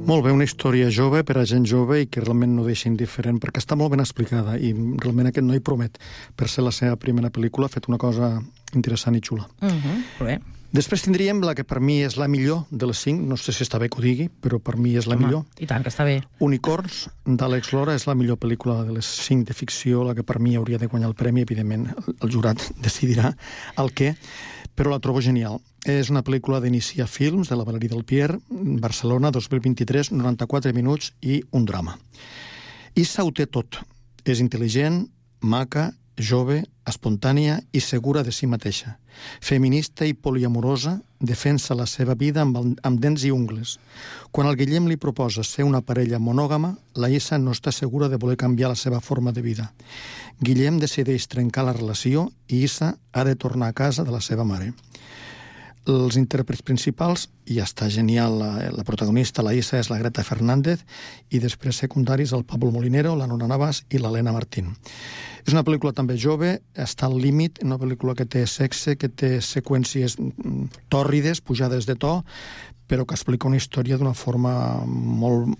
[0.05, 3.39] Molt bé, una història jove per a gent jove i que realment no deixa indiferent,
[3.41, 5.97] perquè està molt ben explicada i realment aquest noi promet,
[6.37, 8.37] per ser la seva primera pel·lícula, ha fet una cosa
[8.73, 9.49] interessant i xula.
[9.61, 9.97] Uh -huh.
[10.19, 10.54] Però bé.
[10.75, 13.63] Després tindríem la que per mi és la millor de les cinc, no sé si
[13.63, 15.45] està bé que ho digui, però per mi és la Home, millor.
[15.63, 16.17] I tant, que està bé.
[16.43, 20.39] Unicorns, d'Àlex Lora, és la millor pel·lícula de les cinc de ficció, la que per
[20.43, 21.87] mi hauria de guanyar el premi, evidentment,
[22.19, 23.31] el- jurat decidirà
[23.79, 24.15] el què,
[24.75, 25.61] però la trobo genial.
[25.85, 31.43] És una pel·lícula d'Inicia Films, de la Valerie del Pierre, Barcelona, 2023, 94 minuts i
[31.55, 31.95] un drama.
[32.95, 33.79] Issa ho té tot.
[34.25, 35.05] És intel·ligent,
[35.45, 38.97] maca, jove, espontània i segura de si mateixa.
[39.41, 43.79] Feminista i poliamorosa, defensa la seva vida amb, el- amb dents i ungles.
[44.31, 48.17] Quan el Guillem li proposa ser una parella monògama, la Issa no està segura de
[48.17, 49.73] voler canviar la seva forma de vida.
[50.41, 54.43] Guillem decideix trencar la relació i Issa ha de tornar a casa de la seva
[54.43, 54.73] mare.
[55.85, 60.81] Els intèrprets principals, i està genial, la, la protagonista, la Issa, és la Greta Fernández,
[61.29, 64.73] i després secundaris el Pablo Molinero, la Nora Navas i l'Helena Martín.
[65.45, 69.35] És una pel·lícula també jove, està al límit, una pel·lícula que té sexe, que té
[69.45, 72.15] seqüències mm, tòrrides, pujades de to,
[72.89, 75.53] però que explica una història d'una forma molt,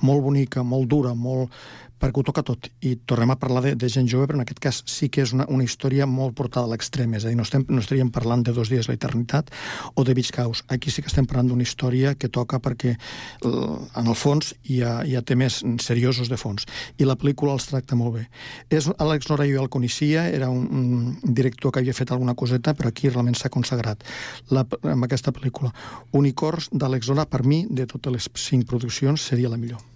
[0.00, 1.52] molt bonica, molt dura, molt
[2.00, 2.70] perquè ho toca tot.
[2.80, 5.34] I tornem a parlar de, de gent jove, però en aquest cas sí que és
[5.36, 7.12] una, una història molt portada a l'extrem.
[7.18, 9.52] És a dir, no, estem, no estaríem parlant de dos dies la eternitat
[9.94, 10.32] o de Beach.
[10.70, 14.80] Aquí sí que estem parlant d'una història que toca perquè eh, en el fons hi
[14.86, 16.66] ha, hi ha temes seriosos de fons.
[16.98, 18.24] I la pel·lícula els tracta molt bé.
[18.70, 22.74] És l'Àlex Nora jo el coneixia, era un, un director que havia fet alguna coseta,
[22.78, 24.06] però aquí realment s'ha consagrat
[24.54, 25.74] la, amb aquesta pel·lícula.
[26.16, 29.89] Unicorns d'Àlex Nora, per mi, de totes les cinc produccions, seria la millor.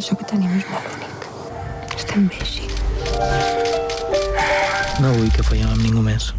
[0.00, 1.24] Això que tenim és molt únic.
[1.92, 2.64] Estem bé així.
[5.02, 6.30] No vull que follem amb ningú més.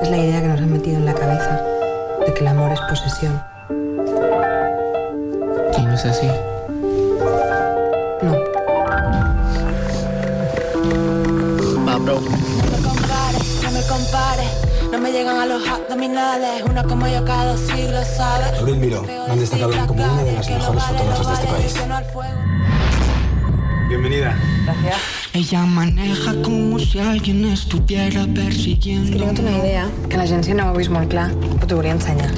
[0.00, 1.60] Es la idea que nos han metido en la cabeza
[2.24, 3.36] de que el amor es posesión.
[5.76, 6.30] I no és així.
[8.24, 8.32] No.
[11.84, 12.73] Va, prou.
[14.94, 16.62] No me llegan a los abdominales.
[16.70, 18.56] Una como yo cada dos siglos, ¿sabes?
[18.60, 21.74] Abril Miró, me han destacado como una de las mejores fotógrafas de este país.
[23.88, 24.38] Bienvenida.
[24.64, 24.96] Gracias.
[25.32, 29.10] Ella maneja como si alguien estuviera persiguiendo.
[29.10, 31.80] És que tingut una idea que l'agència no ho ha vist molt clar, però t'ho
[31.80, 32.30] volia ensenyar.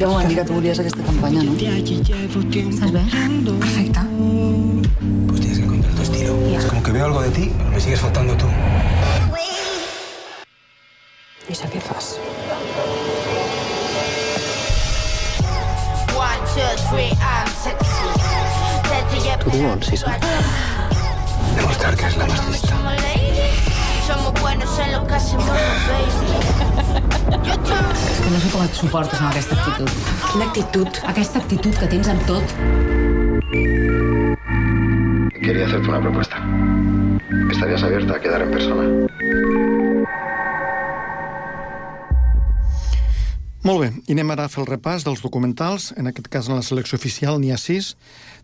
[0.00, 1.54] Ja m'ho van dir que tu volies aquesta campanya, no?
[1.54, 3.06] Estàs bé?
[3.62, 4.00] Perfecte.
[5.28, 6.34] Pues tienes que encontrar tu estilo.
[6.58, 8.50] Es como que veo algo de ti, pero me sigues faltando tú.
[11.52, 12.06] I això què fas?
[19.42, 19.98] Tu vols, sí,
[21.58, 22.78] Demostrar que es la más lista.
[24.06, 25.46] Somos buenos en lo que hacemos,
[25.90, 26.32] baby.
[27.52, 29.90] És que no sé com et suportes amb aquesta actitud.
[30.30, 31.02] Quina actitud?
[31.12, 32.56] Aquesta actitud que tens amb tot.
[35.42, 36.40] Quería hacerte una propuesta.
[37.50, 39.71] ¿Estarías abierta a quedar en persona?
[43.62, 45.92] Molt bé, i anem ara a fer el repàs dels documentals.
[45.94, 47.92] En aquest cas, en la selecció oficial n'hi ha sis,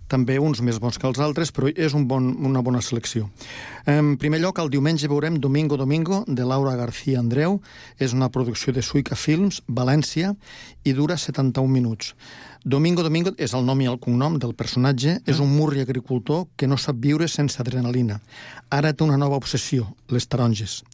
[0.07, 3.27] també uns més bons que els altres, però és un bon, una bona selecció.
[3.91, 7.59] En primer lloc, el diumenge veurem Domingo Domingo, de Laura García Andreu.
[7.99, 10.37] És una producció de Suica Films, València,
[10.85, 12.15] i dura 71 minuts.
[12.63, 15.19] Domingo Domingo és el nom i el cognom del personatge.
[15.27, 18.21] És un murri agricultor que no sap viure sense adrenalina.
[18.71, 20.85] Ara té una nova obsessió, les taronges.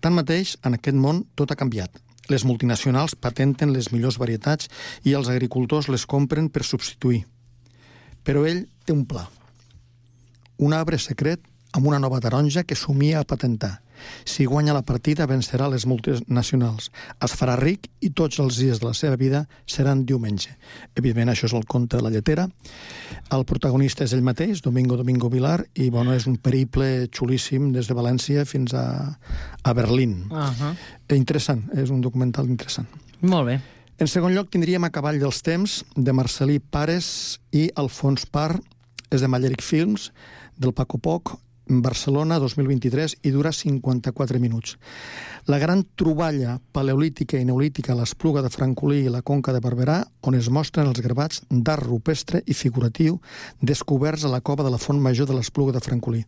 [0.00, 2.03] Tanmateix, en aquest món tot ha canviat.
[2.32, 4.70] Les multinacionals patenten les millors varietats
[5.04, 7.24] i els agricultors les compren per substituir.
[8.24, 9.26] Però ell té un pla.
[10.64, 11.42] Un arbre secret
[11.74, 13.83] amb una nova taronja que somia a patentar.
[14.24, 16.90] Si guanya la partida, vencerà les multinacionals.
[17.24, 20.56] Es farà ric i tots els dies de la seva vida seran diumenge.
[20.94, 22.48] Evidentment, això és el conte de la lletera.
[23.34, 27.88] El protagonista és ell mateix, Domingo Domingo Vilar, i bueno, és un periple xulíssim des
[27.88, 29.18] de València fins a,
[29.62, 30.26] a Berlín.
[30.30, 30.74] Uh -huh.
[31.16, 32.88] Interessant, és un documental interessant.
[33.20, 33.60] Molt bé.
[33.98, 38.60] En segon lloc, tindríem A cavall dels temps, de Marcelí Pares i Alfons Par,
[39.10, 40.12] és de Malleric Films,
[40.58, 41.36] del Paco Poc,
[41.66, 44.76] Barcelona 2023 i dura 54 minuts.
[45.46, 49.98] La gran troballa paleolítica i neolítica a l'Espluga de Francolí i la Conca de Barberà,
[50.24, 53.18] on es mostren els gravats d'art rupestre i figuratiu
[53.60, 56.24] descoberts a la cova de la Font Major de l'Espluga de Francolí.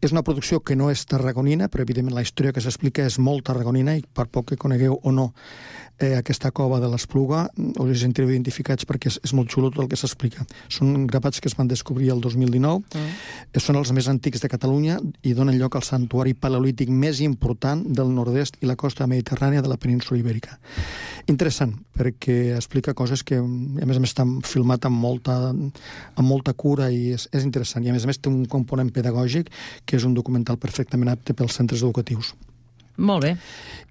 [0.00, 3.46] És una producció que no és tarragonina, però evidentment la història que s'explica és molt
[3.48, 5.32] tarragonina i per poc que conegueu o no
[5.98, 7.46] eh, aquesta cova de l'Espluga
[7.82, 10.46] us sentireu identificats perquè és, és molt xulo tot el que s'explica.
[10.72, 13.60] Són gravats que es van descobrir el 2019, mm.
[13.62, 18.12] són els més antics de Catalunya i donen lloc al santuari paleolític més important del
[18.14, 20.58] nord-est i la costa mediterrània de la península ibèrica.
[21.28, 23.44] Interessant, perquè explica coses que, a
[23.88, 27.84] més a més, estan filmat amb molta, amb molta cura i és, és interessant.
[27.84, 29.50] I a més a més té un component pedagògic
[29.84, 32.32] que és un documental perfectament apte pels centres educatius.
[32.98, 33.34] Molt bé.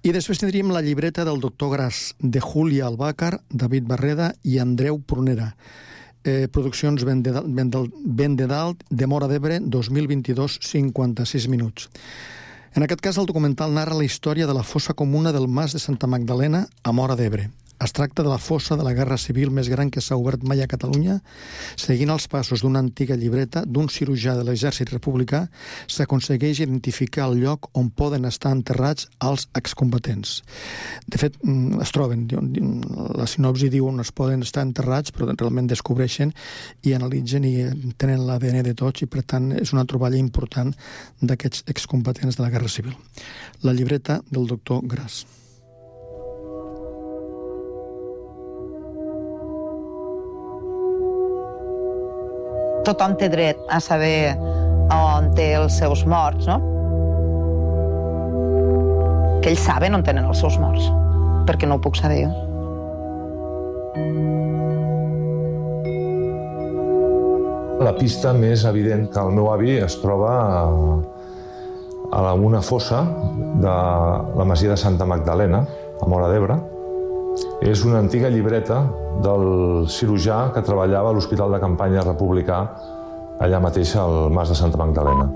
[0.04, 5.00] I després tindríem la llibreta del doctor Gras, de Júlia Albàcar, David Barreda i Andreu
[5.00, 5.54] Prunera.
[6.24, 11.88] Eh, produccions ben de, ben de dalt, de Mora d'Ebre, 2022, 56 minuts.
[12.76, 15.80] En aquest cas, el documental narra la història de la fossa comuna del Mas de
[15.80, 17.48] Santa Magdalena a Mora d'Ebre.
[17.78, 20.58] Es tracta de la fossa de la Guerra Civil més gran que s'ha obert mai
[20.64, 21.20] a Catalunya.
[21.78, 25.44] Seguint els passos d'una antiga llibreta d'un cirurgià de l'exèrcit republicà,
[25.86, 30.42] s'aconsegueix identificar el lloc on poden estar enterrats els excombatents.
[31.06, 32.26] De fet, mm, es troben,
[33.14, 36.34] la sinopsi diu on es poden estar enterrats, però realment descobreixen
[36.82, 37.54] i analitzen i
[37.96, 40.74] tenen l'ADN de tots i, per tant, és una troballa important
[41.22, 42.96] d'aquests excombatents de la Guerra Civil.
[43.62, 45.37] La llibreta del doctor Gras.
[52.86, 54.34] Tothom té dret a saber
[54.94, 56.58] on té els seus morts, no?
[59.42, 60.88] Que ells saben on tenen els seus morts,
[61.48, 62.30] perquè no ho puc saber jo.
[67.78, 70.64] La pista més evident que el meu avi es troba a,
[72.18, 73.04] a una fossa
[73.62, 73.76] de
[74.40, 75.62] la masia de Santa Magdalena,
[76.02, 76.58] a Mora d'Ebre,
[77.62, 78.82] És una antiga llibreta
[79.24, 82.62] del cirurgià que treballava a l'Hospital de Campanya Republicà
[83.42, 85.28] allà mateix al Mas de Santa Magdalena.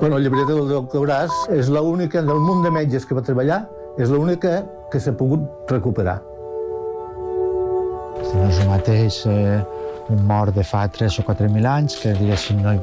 [0.00, 3.62] Bueno, la llibreta del doctor Gras és l'única del munt de metges que va treballar,
[3.98, 6.18] és l'única que s'ha pogut recuperar.
[8.24, 9.62] Si no és el mateix eh,
[10.10, 12.82] un mort de fa 3 o 4.000 anys, que diguéssim no hi,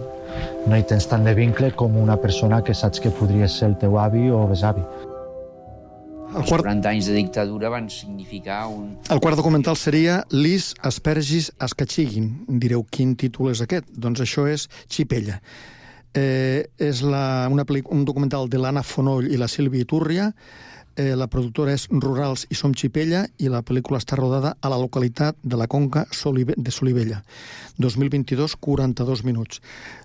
[0.68, 3.80] no hi tens tant de vincle com una persona que saps que podria ser el
[3.84, 4.84] teu avi o besavi.
[6.32, 8.96] Els 40 anys de dictadura van significar un...
[9.12, 12.30] El quart documental seria Lis Aspergis Ascachigin.
[12.48, 13.90] Direu, quin títol és aquest?
[13.92, 15.42] Doncs això és Xipella.
[16.16, 20.32] Eh, és la, una un documental de l'Anna Fonoll i la Sílvia Iturria.
[20.96, 24.80] Eh, la productora és Rurals i Som Xipella i la pel·lícula està rodada a la
[24.80, 27.24] localitat de la Conca de Solivella.
[27.78, 29.60] 2022, 42 minuts.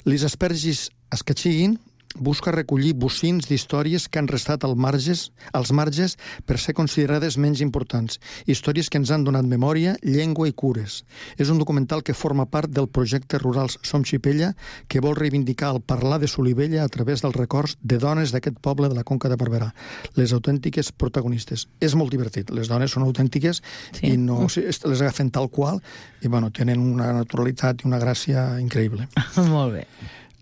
[0.05, 1.79] Lis Aspergis Ascachigin
[2.19, 7.63] busca recollir bocins d'històries que han restat al marges, als marges per ser considerades menys
[7.65, 11.03] importants, històries que ens han donat memòria, llengua i cures.
[11.39, 14.53] És un documental que forma part del projecte Rurals Som Xipella,
[14.89, 18.89] que vol reivindicar el parlar de Solivella a través dels records de dones d'aquest poble
[18.89, 19.73] de la Conca de Barberà,
[20.17, 21.69] les autèntiques protagonistes.
[21.81, 24.13] És molt divertit, les dones són autèntiques sí.
[24.13, 25.81] i no les agafen tal qual
[26.23, 29.09] i bueno, tenen una naturalitat i una gràcia increïble.
[29.55, 29.87] molt bé.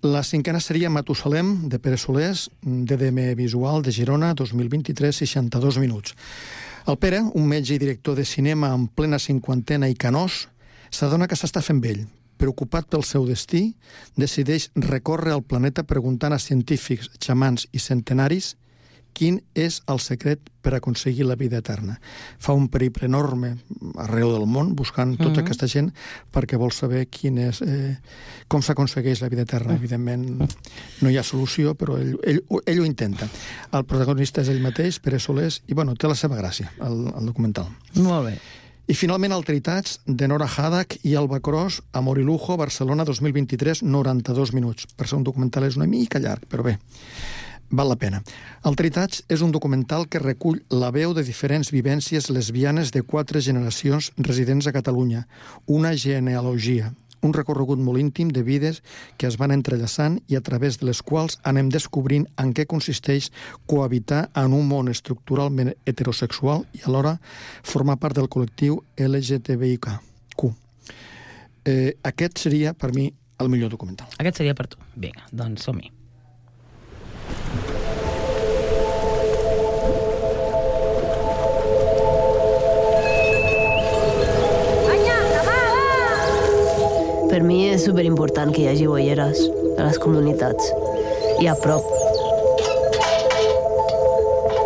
[0.04, 6.12] La cinquena seria Matusalem, de Pere Solés, DDM Visual de Girona, 2023, 62 minuts.
[6.84, 10.50] El Pere, un metge i director de cinema en plena cinquantena i canós,
[10.92, 12.02] s'adona que s'està fent vell.
[12.36, 13.62] Preocupat pel seu destí,
[14.20, 18.58] decideix recórrer el planeta preguntant a científics, xamans i centenaris
[19.14, 21.98] quin és el secret per aconseguir la vida eterna.
[22.40, 23.52] Fa un periple enorme
[24.00, 25.44] arreu del món buscant tota mm -hmm.
[25.44, 25.92] aquesta gent
[26.32, 27.98] perquè vol saber quin és, eh,
[28.48, 29.72] com s'aconsegueix la vida eterna.
[29.72, 29.76] Mm.
[29.76, 30.54] Evidentment
[31.00, 33.28] no hi ha solució, però ell, ell, ell ho intenta.
[33.72, 37.26] El protagonista és ell mateix, Pere Solés, i bueno, té la seva gràcia, el, el
[37.26, 37.66] documental.
[37.94, 38.38] Molt bé.
[38.86, 44.52] I finalment Alteritats, de Nora Hadak i Alba Cros, Amor i Lujo, Barcelona 2023, 92
[44.52, 44.86] minuts.
[44.94, 46.78] Per ser un documental és una mica llarg, però bé
[47.76, 48.22] val la pena.
[48.62, 54.12] Alteritats és un documental que recull la veu de diferents vivències lesbianes de quatre generacions
[54.18, 55.26] residents a Catalunya,
[55.66, 56.92] una genealogia,
[57.24, 58.82] un recorregut molt íntim de vides
[59.16, 63.30] que es van entrellaçant i a través de les quals anem descobrint en què consisteix
[63.70, 67.16] cohabitar en un món estructuralment heterosexual i alhora
[67.62, 70.52] formar part del col·lectiu LGTBIQ.
[71.64, 73.08] Eh, aquest seria, per mi,
[73.40, 74.10] el millor documental.
[74.20, 74.80] Aquest seria per tu.
[75.00, 76.03] Vinga, doncs som-hi.
[87.34, 89.40] Per mi és superimportant que hi hagi boieres
[89.74, 90.68] de les comunitats
[91.42, 91.88] i a prop.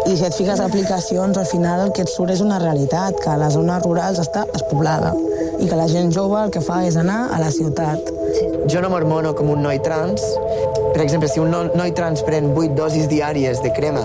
[0.04, 3.30] I si et fiques aplicacions, al final el que et surt és una realitat, que
[3.32, 5.14] a les zones rurals està despoblada
[5.56, 8.12] i que la gent jove el que fa és anar a la ciutat.
[8.68, 10.28] Jo no m'hormono com un noi trans.
[10.92, 14.04] Per exemple, si un noi trans pren 8 dosis diàries de crema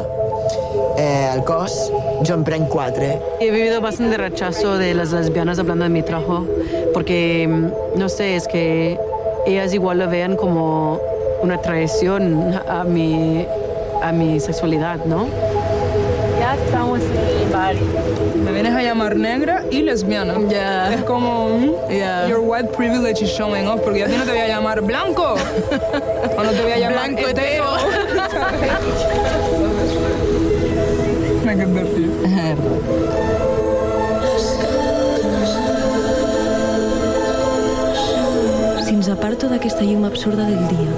[0.96, 1.82] eh, al cos,
[2.24, 3.04] yo en 4.
[3.40, 6.46] He vivido bastante rechazo de las lesbianas hablando de mi trabajo,
[6.94, 8.98] porque, mm, no sé, es que
[9.46, 11.00] ellas igual lo vean como
[11.42, 13.46] una traición a mi,
[14.02, 15.28] a mi sexualidad, ¿no?
[16.40, 17.76] Ya estamos en el bar.
[18.44, 20.36] Me vienes a llamar negra y lesbiana.
[20.50, 20.94] Yeah.
[20.94, 22.28] Es como, mm, yeah.
[22.28, 25.36] your white privilege is showing off, porque a ti no te voy a llamar blanco.
[26.38, 27.66] o no te voy a llamar Blanco hetero.
[31.48, 31.74] Aquest
[32.60, 33.08] perfil.
[38.84, 40.92] Si ens aparto d'aquesta llum absurda del dia,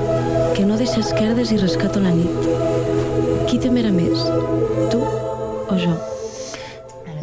[0.55, 2.49] que no deixa esquerdes i rescato la nit,
[3.49, 4.27] qui temerà més,
[4.91, 5.95] tu o jo?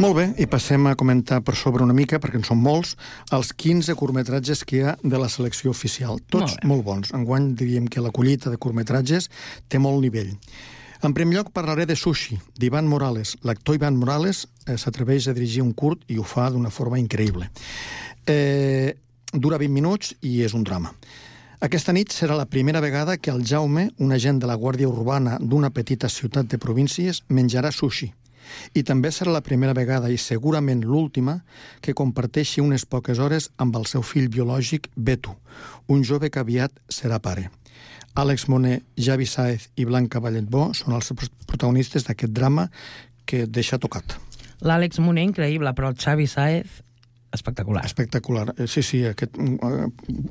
[0.00, 2.96] Molt bé, i passem a comentar per sobre una mica, perquè en són molts,
[3.36, 6.16] els 15 curtmetratges que hi ha de la selecció oficial.
[6.32, 7.12] Tots molt, molt bons.
[7.14, 9.28] Enguany diríem que la collita de curtmetratges
[9.68, 10.32] té molt nivell.
[11.02, 13.34] En primer lloc parlaré de Sushi, d'Ivan Morales.
[13.42, 17.48] L'actor Ivan Morales eh, s'atreveix a dirigir un curt i ho fa d'una forma increïble.
[18.30, 18.94] Eh,
[19.34, 20.92] dura 20 minuts i és un drama.
[21.66, 25.40] Aquesta nit serà la primera vegada que el Jaume, un agent de la Guàrdia Urbana
[25.40, 28.12] d'una petita ciutat de províncies, menjarà sushi.
[28.74, 31.40] I també serà la primera vegada, i segurament l'última,
[31.80, 35.34] que comparteixi unes poques hores amb el seu fill biològic, Beto,
[35.88, 37.48] un jove que aviat serà pare.
[38.18, 41.12] Àlex Moner, Javi Saez i Blanca Valletbó són els
[41.48, 42.68] protagonistes d'aquest drama
[43.24, 44.18] que et deixa tocat.
[44.62, 46.82] L'Àlex Moner, increïble, però el Xavi Saez,
[47.32, 47.84] espectacular.
[47.88, 48.52] Espectacular.
[48.58, 49.88] Eh, Sí, sí, aquest uh,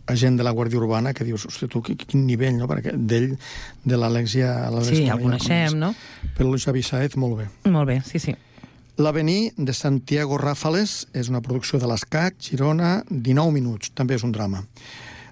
[0.07, 2.69] agent de la Guàrdia Urbana que dius, hosti, tu, quin nivell, no?
[2.69, 3.33] Perquè d'ell,
[3.83, 4.53] de l'Àlex ja...
[4.85, 5.91] Sí, ja el coneixem, no?
[6.37, 7.49] Però el Xavi Saez, molt bé.
[7.73, 8.37] Molt bé, sí, sí.
[9.01, 14.35] L'Avenir, de Santiago Ràfales, és una producció de l'ESCAC, Girona, 19 minuts, també és un
[14.35, 14.61] drama.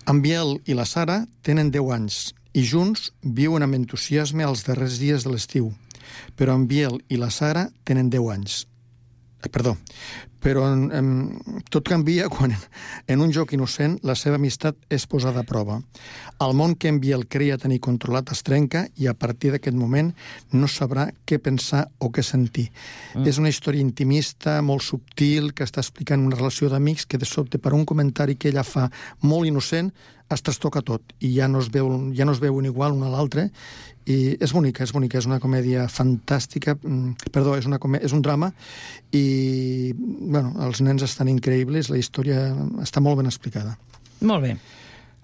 [0.10, 2.20] En Biel i la Sara tenen 10 anys
[2.54, 5.72] i junts viuen amb entusiasme els darrers dies de l'estiu.
[6.36, 8.64] Però en Biel i la Sara tenen 10 anys.
[9.40, 9.78] Eh, perdó,
[10.44, 11.10] però en, en,
[11.72, 12.56] tot canvia quan
[13.08, 15.80] en un joc innocent la seva amistat és posada a prova.
[16.44, 20.12] El món que en Biel creia tenir controlat es trenca i a partir d'aquest moment
[20.56, 22.70] no sabrà què pensar o què sentir.
[23.16, 23.28] Mm.
[23.28, 27.60] És una història intimista, molt subtil, que està explicant una relació d'amics que de sobte
[27.60, 28.90] per un comentari que ella fa
[29.22, 29.92] molt innocent
[30.30, 33.12] es trastoca tot i ja no es, veu, ja no es veuen igual un a
[33.12, 33.50] l'altre
[34.10, 38.16] i és bonica, és bonica, és una comèdia fantàstica, mm, perdó, és, una comèdia, és
[38.16, 38.52] un drama
[39.12, 42.50] i bueno, els nens estan increïbles, la història
[42.82, 43.78] està molt ben explicada.
[44.22, 44.58] Molt bé.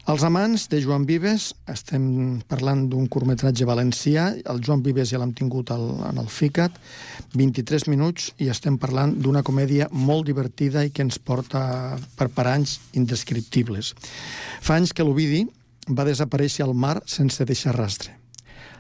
[0.06, 2.04] Els amants de Joan Vives, estem
[2.46, 6.78] parlant d'un curtmetratge valencià, el Joan Vives ja l'hem tingut al, en el FICAT,
[7.34, 11.64] 23 minuts, i estem parlant d'una comèdia molt divertida i que ens porta
[12.20, 13.96] per per anys indescriptibles.
[14.62, 15.42] Fa anys que l'Ovidi
[15.90, 18.14] va desaparèixer al mar sense deixar rastre.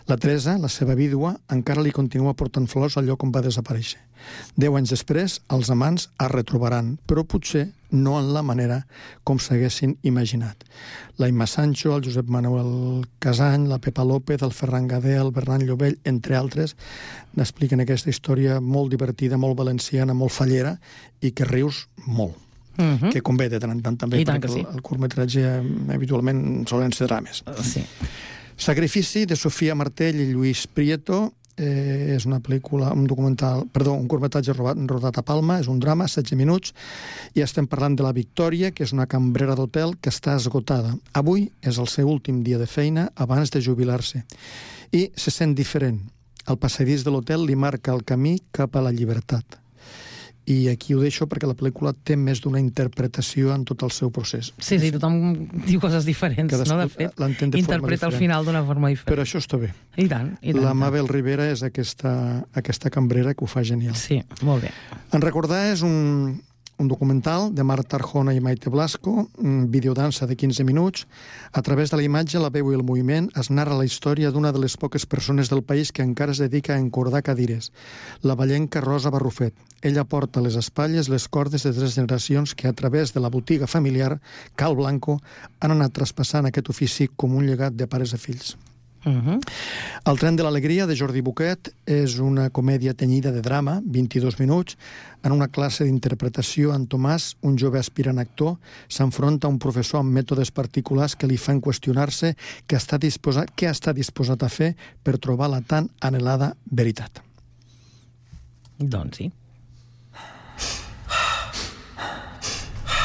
[0.06, 3.98] La Teresa, la seva vídua, encara li continua portant flors al lloc on va desaparèixer.
[4.54, 8.84] Deu anys després, els amants es retrobaran, però potser no en la manera
[9.24, 10.62] com s'haguessin imaginat.
[11.18, 15.66] La Imma Sancho, el Josep Manuel Casany, la Pepa López, el Ferran Gadé, el Bernat
[15.66, 16.76] Llobell, entre altres,
[17.34, 20.76] n'expliquen aquesta història molt divertida, molt valenciana, molt fallera,
[21.22, 22.38] i que rius molt.
[22.78, 23.10] Uh -huh.
[23.10, 24.60] que convé de tant en tant també, I tant perquè sí.
[24.60, 27.42] el, el curtmetratge eh, habitualment solen ser drames.
[27.48, 27.86] Uh, sí.
[28.58, 34.08] Sacrifici, de Sofia Martell i Lluís Prieto, eh, és una pel·lícula, un documental, perdó, un
[34.08, 36.74] curtmetratge rodat, rodat a Palma, és un drama, 16 minuts,
[37.36, 40.96] i estem parlant de la Victòria, que és una cambrera d'hotel que està esgotada.
[41.14, 44.24] Avui és el seu últim dia de feina abans de jubilar-se.
[44.92, 46.00] I se sent diferent.
[46.48, 49.65] El passadís de l'hotel li marca el camí cap a la llibertat
[50.46, 54.12] i aquí ho deixo perquè la pel·lícula té més d'una interpretació en tot el seu
[54.14, 54.52] procés.
[54.62, 55.16] Sí, sí, tothom
[55.66, 56.82] diu coses diferents, Cadascú no?
[56.84, 58.20] De fet, de forma interpreta el diferent.
[58.20, 59.10] final d'una forma diferent.
[59.10, 59.72] Però això està bé.
[59.98, 60.64] I tant, i tant.
[60.64, 63.96] La Mabel Rivera és aquesta, aquesta cambrera que ho fa genial.
[63.98, 64.74] Sí, molt bé.
[65.12, 66.42] En recordar és un,
[66.78, 71.08] un documental de Marta Arjona i Maite Blasco, videodansa de 15 minuts.
[71.52, 74.52] A través de la imatge, la veu i el moviment es narra la història d'una
[74.52, 77.72] de les poques persones del país que encara es dedica a encordar cadires,
[78.22, 79.56] la ballenca Rosa Barrufet.
[79.82, 83.30] Ella porta a les espatlles les cordes de tres generacions que a través de la
[83.30, 84.20] botiga familiar
[84.56, 85.22] Cal Blanco
[85.60, 88.56] han anat traspassant aquest ofici com un llegat de pares a fills.
[89.06, 89.40] Uh -huh.
[90.04, 94.78] El tren de l'alegria, de Jordi Buquet, és una comèdia tenyida de drama, 22 minuts.
[95.24, 100.12] En una classe d'interpretació, en Tomàs, un jove aspirant actor, s'enfronta a un professor amb
[100.12, 102.36] mètodes particulars que li fan qüestionar-se
[102.68, 107.22] què està disposat, què està disposat a fer per trobar la tan anhelada veritat.
[108.78, 109.32] Doncs sí.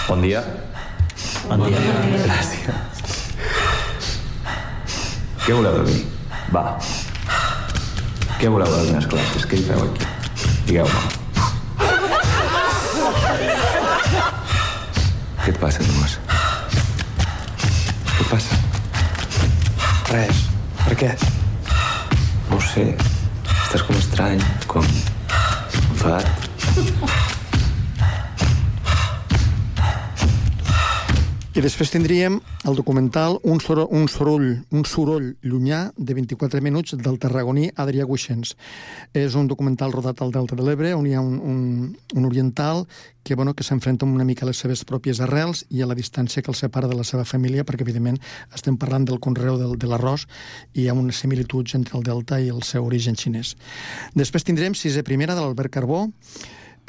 [0.08, 0.42] Bon dia.
[1.46, 1.78] Bon dia.
[2.24, 2.99] Gràcies.
[5.50, 5.94] Què voleu de mi?
[6.54, 6.60] Va.
[8.38, 9.46] Què voleu de les meves classes?
[9.50, 10.04] Què hi feu aquí?
[10.68, 11.00] Digueu-me.
[15.40, 16.14] Què et passa, Tomàs?
[18.12, 18.60] Què et passa?
[20.12, 20.44] Res.
[20.84, 21.10] Per què?
[22.52, 22.86] No ho sé.
[23.56, 26.30] Estàs com estrany, com enfadat.
[31.58, 36.92] I després tindríem el documental Un soroll, un soroll, un soroll llunyà de 24 minuts
[37.00, 38.52] del tarragoní Adrià Guixens.
[39.16, 41.62] És un documental rodat al Delta de l'Ebre on hi ha un, un,
[42.14, 42.84] un oriental
[43.22, 46.42] que, bueno, que s'enfrenta una mica a les seves pròpies arrels i a la distància
[46.42, 48.20] que el separa de la seva família, perquè, evidentment,
[48.54, 50.26] estem parlant del conreu del, de l'arròs
[50.74, 53.56] i hi ha unes similituds entre el Delta i el seu origen xinès.
[54.14, 56.06] Després tindrem Sisè Primera de l'Albert Carbó,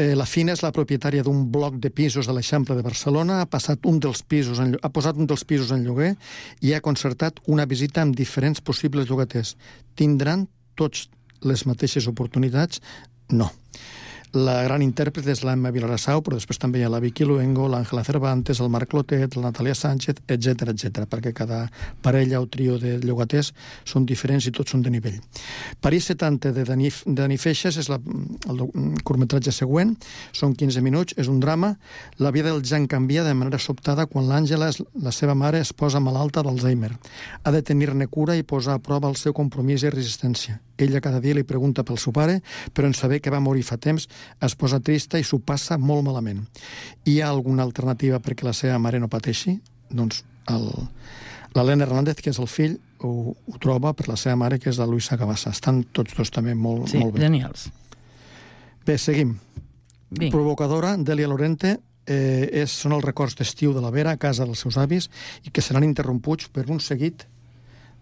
[0.01, 3.47] Eh, la Fina és la propietària d'un bloc de pisos de l'Eixample de Barcelona, ha,
[3.49, 6.15] passat un dels pisos en, ha posat un dels pisos en lloguer
[6.65, 9.53] i ha concertat una visita amb diferents possibles llogaters.
[9.99, 10.47] Tindran
[10.79, 11.09] tots
[11.45, 12.81] les mateixes oportunitats?
[13.29, 13.51] No.
[14.31, 18.05] La gran intèrpret és l'Emma Vilarassau, però després també hi ha la Vicky Luengo, l'Àngela
[18.07, 21.65] Cervantes, el Marc Clotet, la Natàlia Sánchez, etc etc, perquè cada
[22.01, 23.49] parella o trio de llogaters
[23.83, 25.17] són diferents i tots són de nivell.
[25.83, 27.99] París 70 de Dani, Dani Feixes és la,
[28.47, 28.63] el
[29.03, 29.97] curtmetratge següent,
[30.31, 31.73] són 15 minuts, és un drama.
[32.23, 35.99] La vida del Jan canvia de manera sobtada quan l'Àngela, la seva mare, es posa
[35.99, 36.93] malalta d'Alzheimer.
[37.43, 40.61] Ha de tenir-ne cura i posar a prova el seu compromís i resistència.
[40.81, 42.39] Ella cada dia li pregunta pel seu pare,
[42.73, 44.07] però en saber que va morir fa temps
[44.41, 46.45] es posa trista i s'ho passa molt malament.
[47.05, 49.59] Hi ha alguna alternativa perquè la seva mare no pateixi?
[49.89, 50.69] Doncs el,
[51.55, 54.79] l'Helena Hernández, que és el fill, ho, ho troba per la seva mare, que és
[54.79, 55.51] la Luisa Gavassa.
[55.51, 57.25] Estan tots dos també molt, Sí, molt bé.
[57.25, 57.69] genials.
[58.85, 59.35] Bé, seguim.
[60.09, 60.31] Vinga.
[60.33, 64.59] Provocadora, Delia Lorente, eh, és, són els records d'estiu de la Vera a casa dels
[64.59, 65.09] seus avis
[65.45, 67.27] i que seran interromputs per un seguit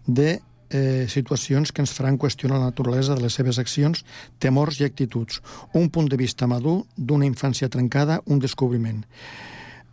[0.06, 0.40] de
[0.70, 4.04] eh, situacions que ens faran qüestionar la naturalesa de les seves accions,
[4.38, 5.42] temors i actituds.
[5.74, 9.02] Un punt de vista madur d'una infància trencada, un descobriment.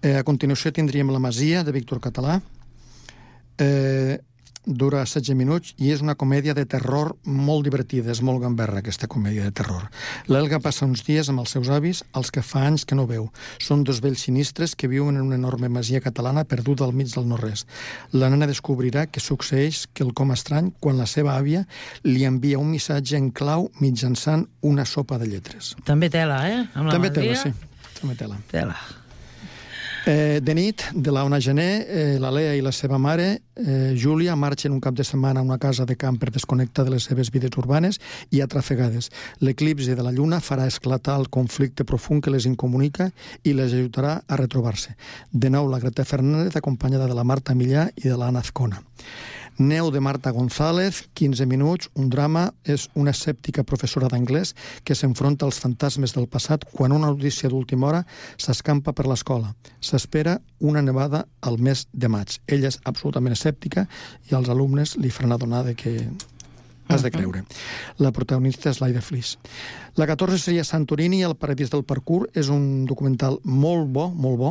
[0.02, 2.40] Eh, a continuació tindríem La Masia, de Víctor Català.
[3.58, 4.20] Eh,
[4.68, 9.08] dura 16 minuts i és una comèdia de terror molt divertida, és molt gamberra aquesta
[9.08, 9.88] comèdia de terror.
[10.28, 13.30] L'Elga passa uns dies amb els seus avis, els que fa anys que no veu.
[13.64, 17.28] Són dos vells sinistres que viuen en una enorme masia catalana perduda al mig del
[17.32, 17.66] no-res.
[18.12, 21.64] La nena descobrirà que succeeix quelcom estrany quan la seva àvia
[22.04, 25.76] li envia un missatge en clau mitjançant una sopa de lletres.
[25.88, 26.66] També tela, eh?
[26.76, 27.54] Amb la També tela, Masia.
[27.54, 28.00] sí.
[28.02, 28.38] També tela.
[28.52, 28.76] Tela.
[30.08, 33.94] Eh, de nit, de la Ona Gené, eh, la Lea i la seva mare, eh,
[34.00, 37.04] Júlia, marxen un cap de setmana a una casa de camp per desconnectar de les
[37.04, 38.00] seves vides urbanes
[38.32, 39.10] i atrafegades.
[39.42, 43.10] L'eclipsi de la lluna farà esclatar el conflicte profund que les incomunica
[43.44, 44.96] i les ajudarà a retrobar-se.
[45.34, 48.80] De nou, la Greta Fernández, acompanyada de la Marta Millà i de l'Anna Azcona.
[49.58, 54.54] Neu de Marta González, 15 minuts, un drama, és una escèptica professora d'anglès
[54.86, 58.04] que s'enfronta als fantasmes del passat quan una notícia d'última hora
[58.38, 59.56] s'escampa per l'escola.
[59.82, 62.38] S'espera una nevada al mes de maig.
[62.46, 63.88] Ella és absolutament escèptica
[64.30, 65.98] i als alumnes li faran adonar de que
[66.88, 67.44] has de creure.
[68.00, 69.36] La protagonista és Laida Flis.
[69.98, 72.28] La 14 seria Santorini, el paradís del parkour.
[72.38, 74.50] És un documental molt bo, molt bo.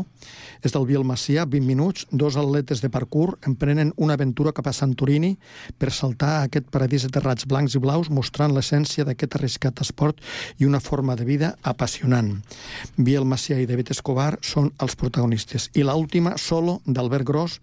[0.66, 2.08] És del Biel Macià, 20 minuts.
[2.10, 5.36] Dos atletes de parkour emprenen una aventura cap a Santorini
[5.78, 10.18] per saltar a aquest paradís de terrats blancs i blaus, mostrant l'essència d'aquest arriscat esport
[10.58, 12.32] i una forma de vida apassionant.
[12.98, 15.70] Biel Macià i David Escobar són els protagonistes.
[15.78, 17.60] I l'última, Solo, d'Albert Gros,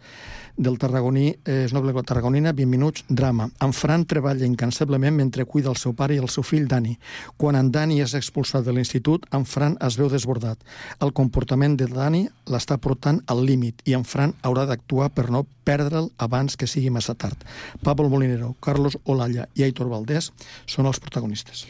[0.56, 3.50] del tarragoní, eh, és una pel·lícula tarragonina, 20 minuts, drama.
[3.60, 6.98] En Fran treballa incansablement mentre cuida el seu pare i el seu fill Dani.
[7.38, 10.62] Quan en Dani és expulsat de l'institut, en Fran es veu desbordat.
[11.04, 15.46] El comportament de Dani l'està portant al límit i en Fran haurà d'actuar per no
[15.66, 17.38] perdre'l abans que sigui massa tard.
[17.84, 20.32] Pablo Molinero, Carlos Olalla i Aitor Valdés
[20.68, 21.66] són els protagonistes.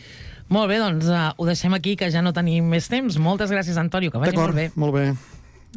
[0.53, 3.17] Molt bé, doncs uh, ho deixem aquí, que ja no tenim més temps.
[3.17, 4.71] Moltes gràcies, Antonio, que vagi molt bé.
[4.75, 5.05] molt bé.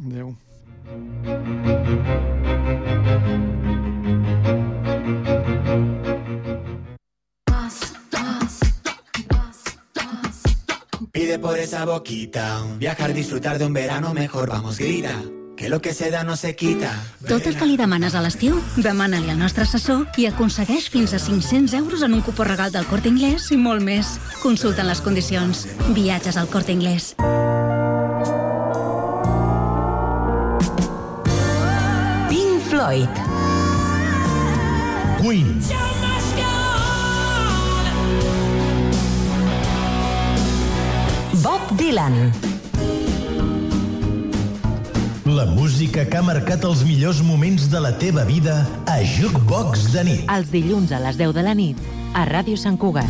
[0.04, 0.34] Adéu.
[11.16, 14.50] Pide por esa boquita viajar, disfrutar de un verano mejor.
[14.50, 15.22] Vamos, grita,
[15.56, 16.92] que lo que se da no se quita.
[17.26, 21.18] Tot el que li demanes a l'estiu, demana-li al nostre assessor i aconsegueix fins a
[21.24, 24.18] 500 euros en un cupó regal del Corte Inglés i molt més.
[24.42, 25.64] Consulten les condicions.
[25.96, 27.14] Viatges al Corte Inglés.
[32.28, 33.24] Pink Floyd.
[35.24, 35.95] Queen.
[41.87, 42.32] Dylan.
[45.24, 50.03] La música que ha marcat els millors moments de la teva vida a Jukebox de
[50.09, 50.26] nit.
[50.34, 51.78] Els dilluns a les 10 de la nit
[52.11, 53.07] a Ràdio Sant Cugat.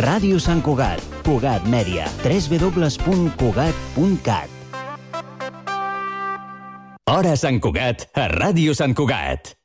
[0.00, 4.48] Ràdio Sant Cugat, Cugat Mèdia, www.cugat.cat.
[7.12, 9.59] Hora Sant Cugat, a Ràdio Sant Cugat.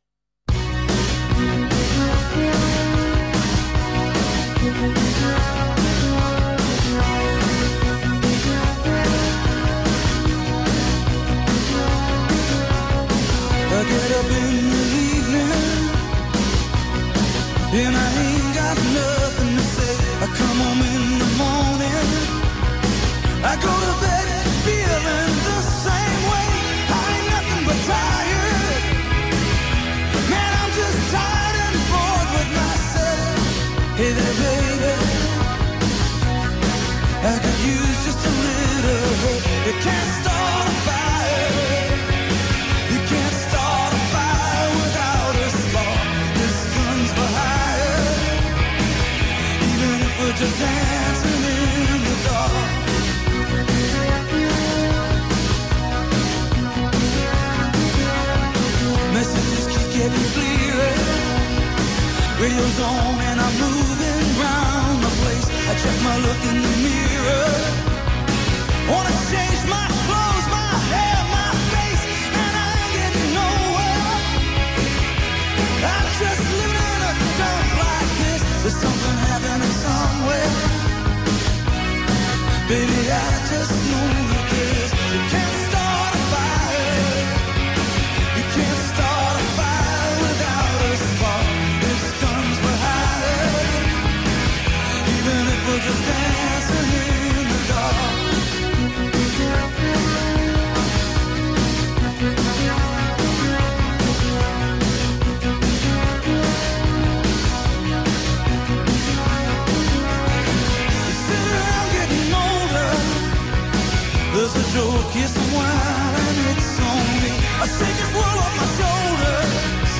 [116.22, 117.34] And it's on me.
[117.62, 119.91] I shake this world off my shoulders.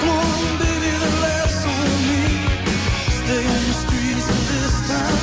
[0.00, 2.22] Come on, baby, the laughs on me.
[3.20, 5.18] Stay on the streets of this town.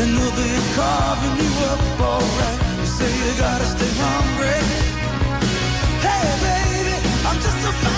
[0.00, 2.60] And they'll be carving you up alright.
[2.80, 4.60] You say you gotta stay hungry.
[6.04, 6.96] Hey, baby,
[7.28, 7.97] I'm just a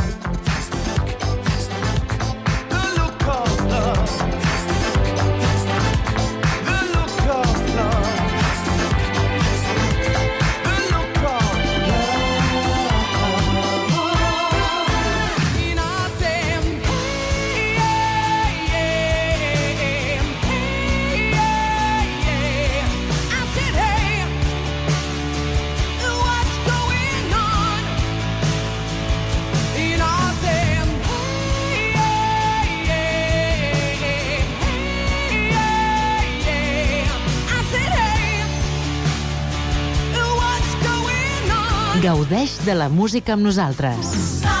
[42.11, 44.60] Gaudeix de la música amb nosaltres.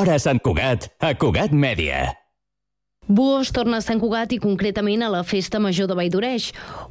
[0.00, 2.14] Hora Sant Cugat, a Cugat Mèdia.
[3.04, 6.46] Buos torna a Sant Cugat i concretament a la Festa Major de Valldoreig.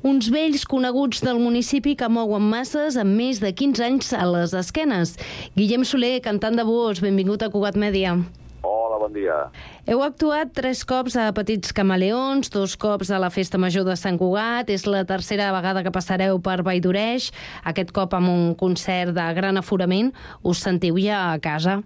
[0.05, 4.53] Uns vells coneguts del municipi que mouen masses amb més de 15 anys a les
[4.53, 5.15] esquenes.
[5.57, 8.13] Guillem Soler, cantant de Buos, benvingut a Cugat Mèdia.
[8.61, 9.41] Hola, bon dia.
[9.89, 14.21] Heu actuat tres cops a Petits Camaleons, dos cops a la Festa Major de Sant
[14.21, 14.69] Cugat.
[14.69, 17.33] És la tercera vegada que passareu per Valldoreig,
[17.73, 20.13] aquest cop amb un concert de gran aforament.
[20.43, 21.81] Us sentiu ja a casa?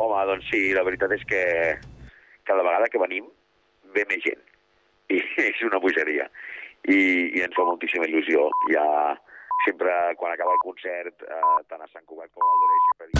[0.00, 1.40] Home, doncs sí, la veritat és que
[2.48, 3.26] cada vegada que venim
[3.94, 4.40] ve més gent.
[5.12, 5.18] I
[5.50, 6.24] és una bogeria.
[6.88, 6.96] I,
[7.36, 8.48] i ens fa moltíssima il·lusió.
[8.72, 8.86] Ja
[9.66, 13.18] sempre, quan acaba el concert, eh, tant a Sant Cugat com a Valdoreix, sempre dic...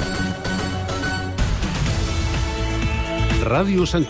[3.51, 4.09] Ràdio Sant Cugat.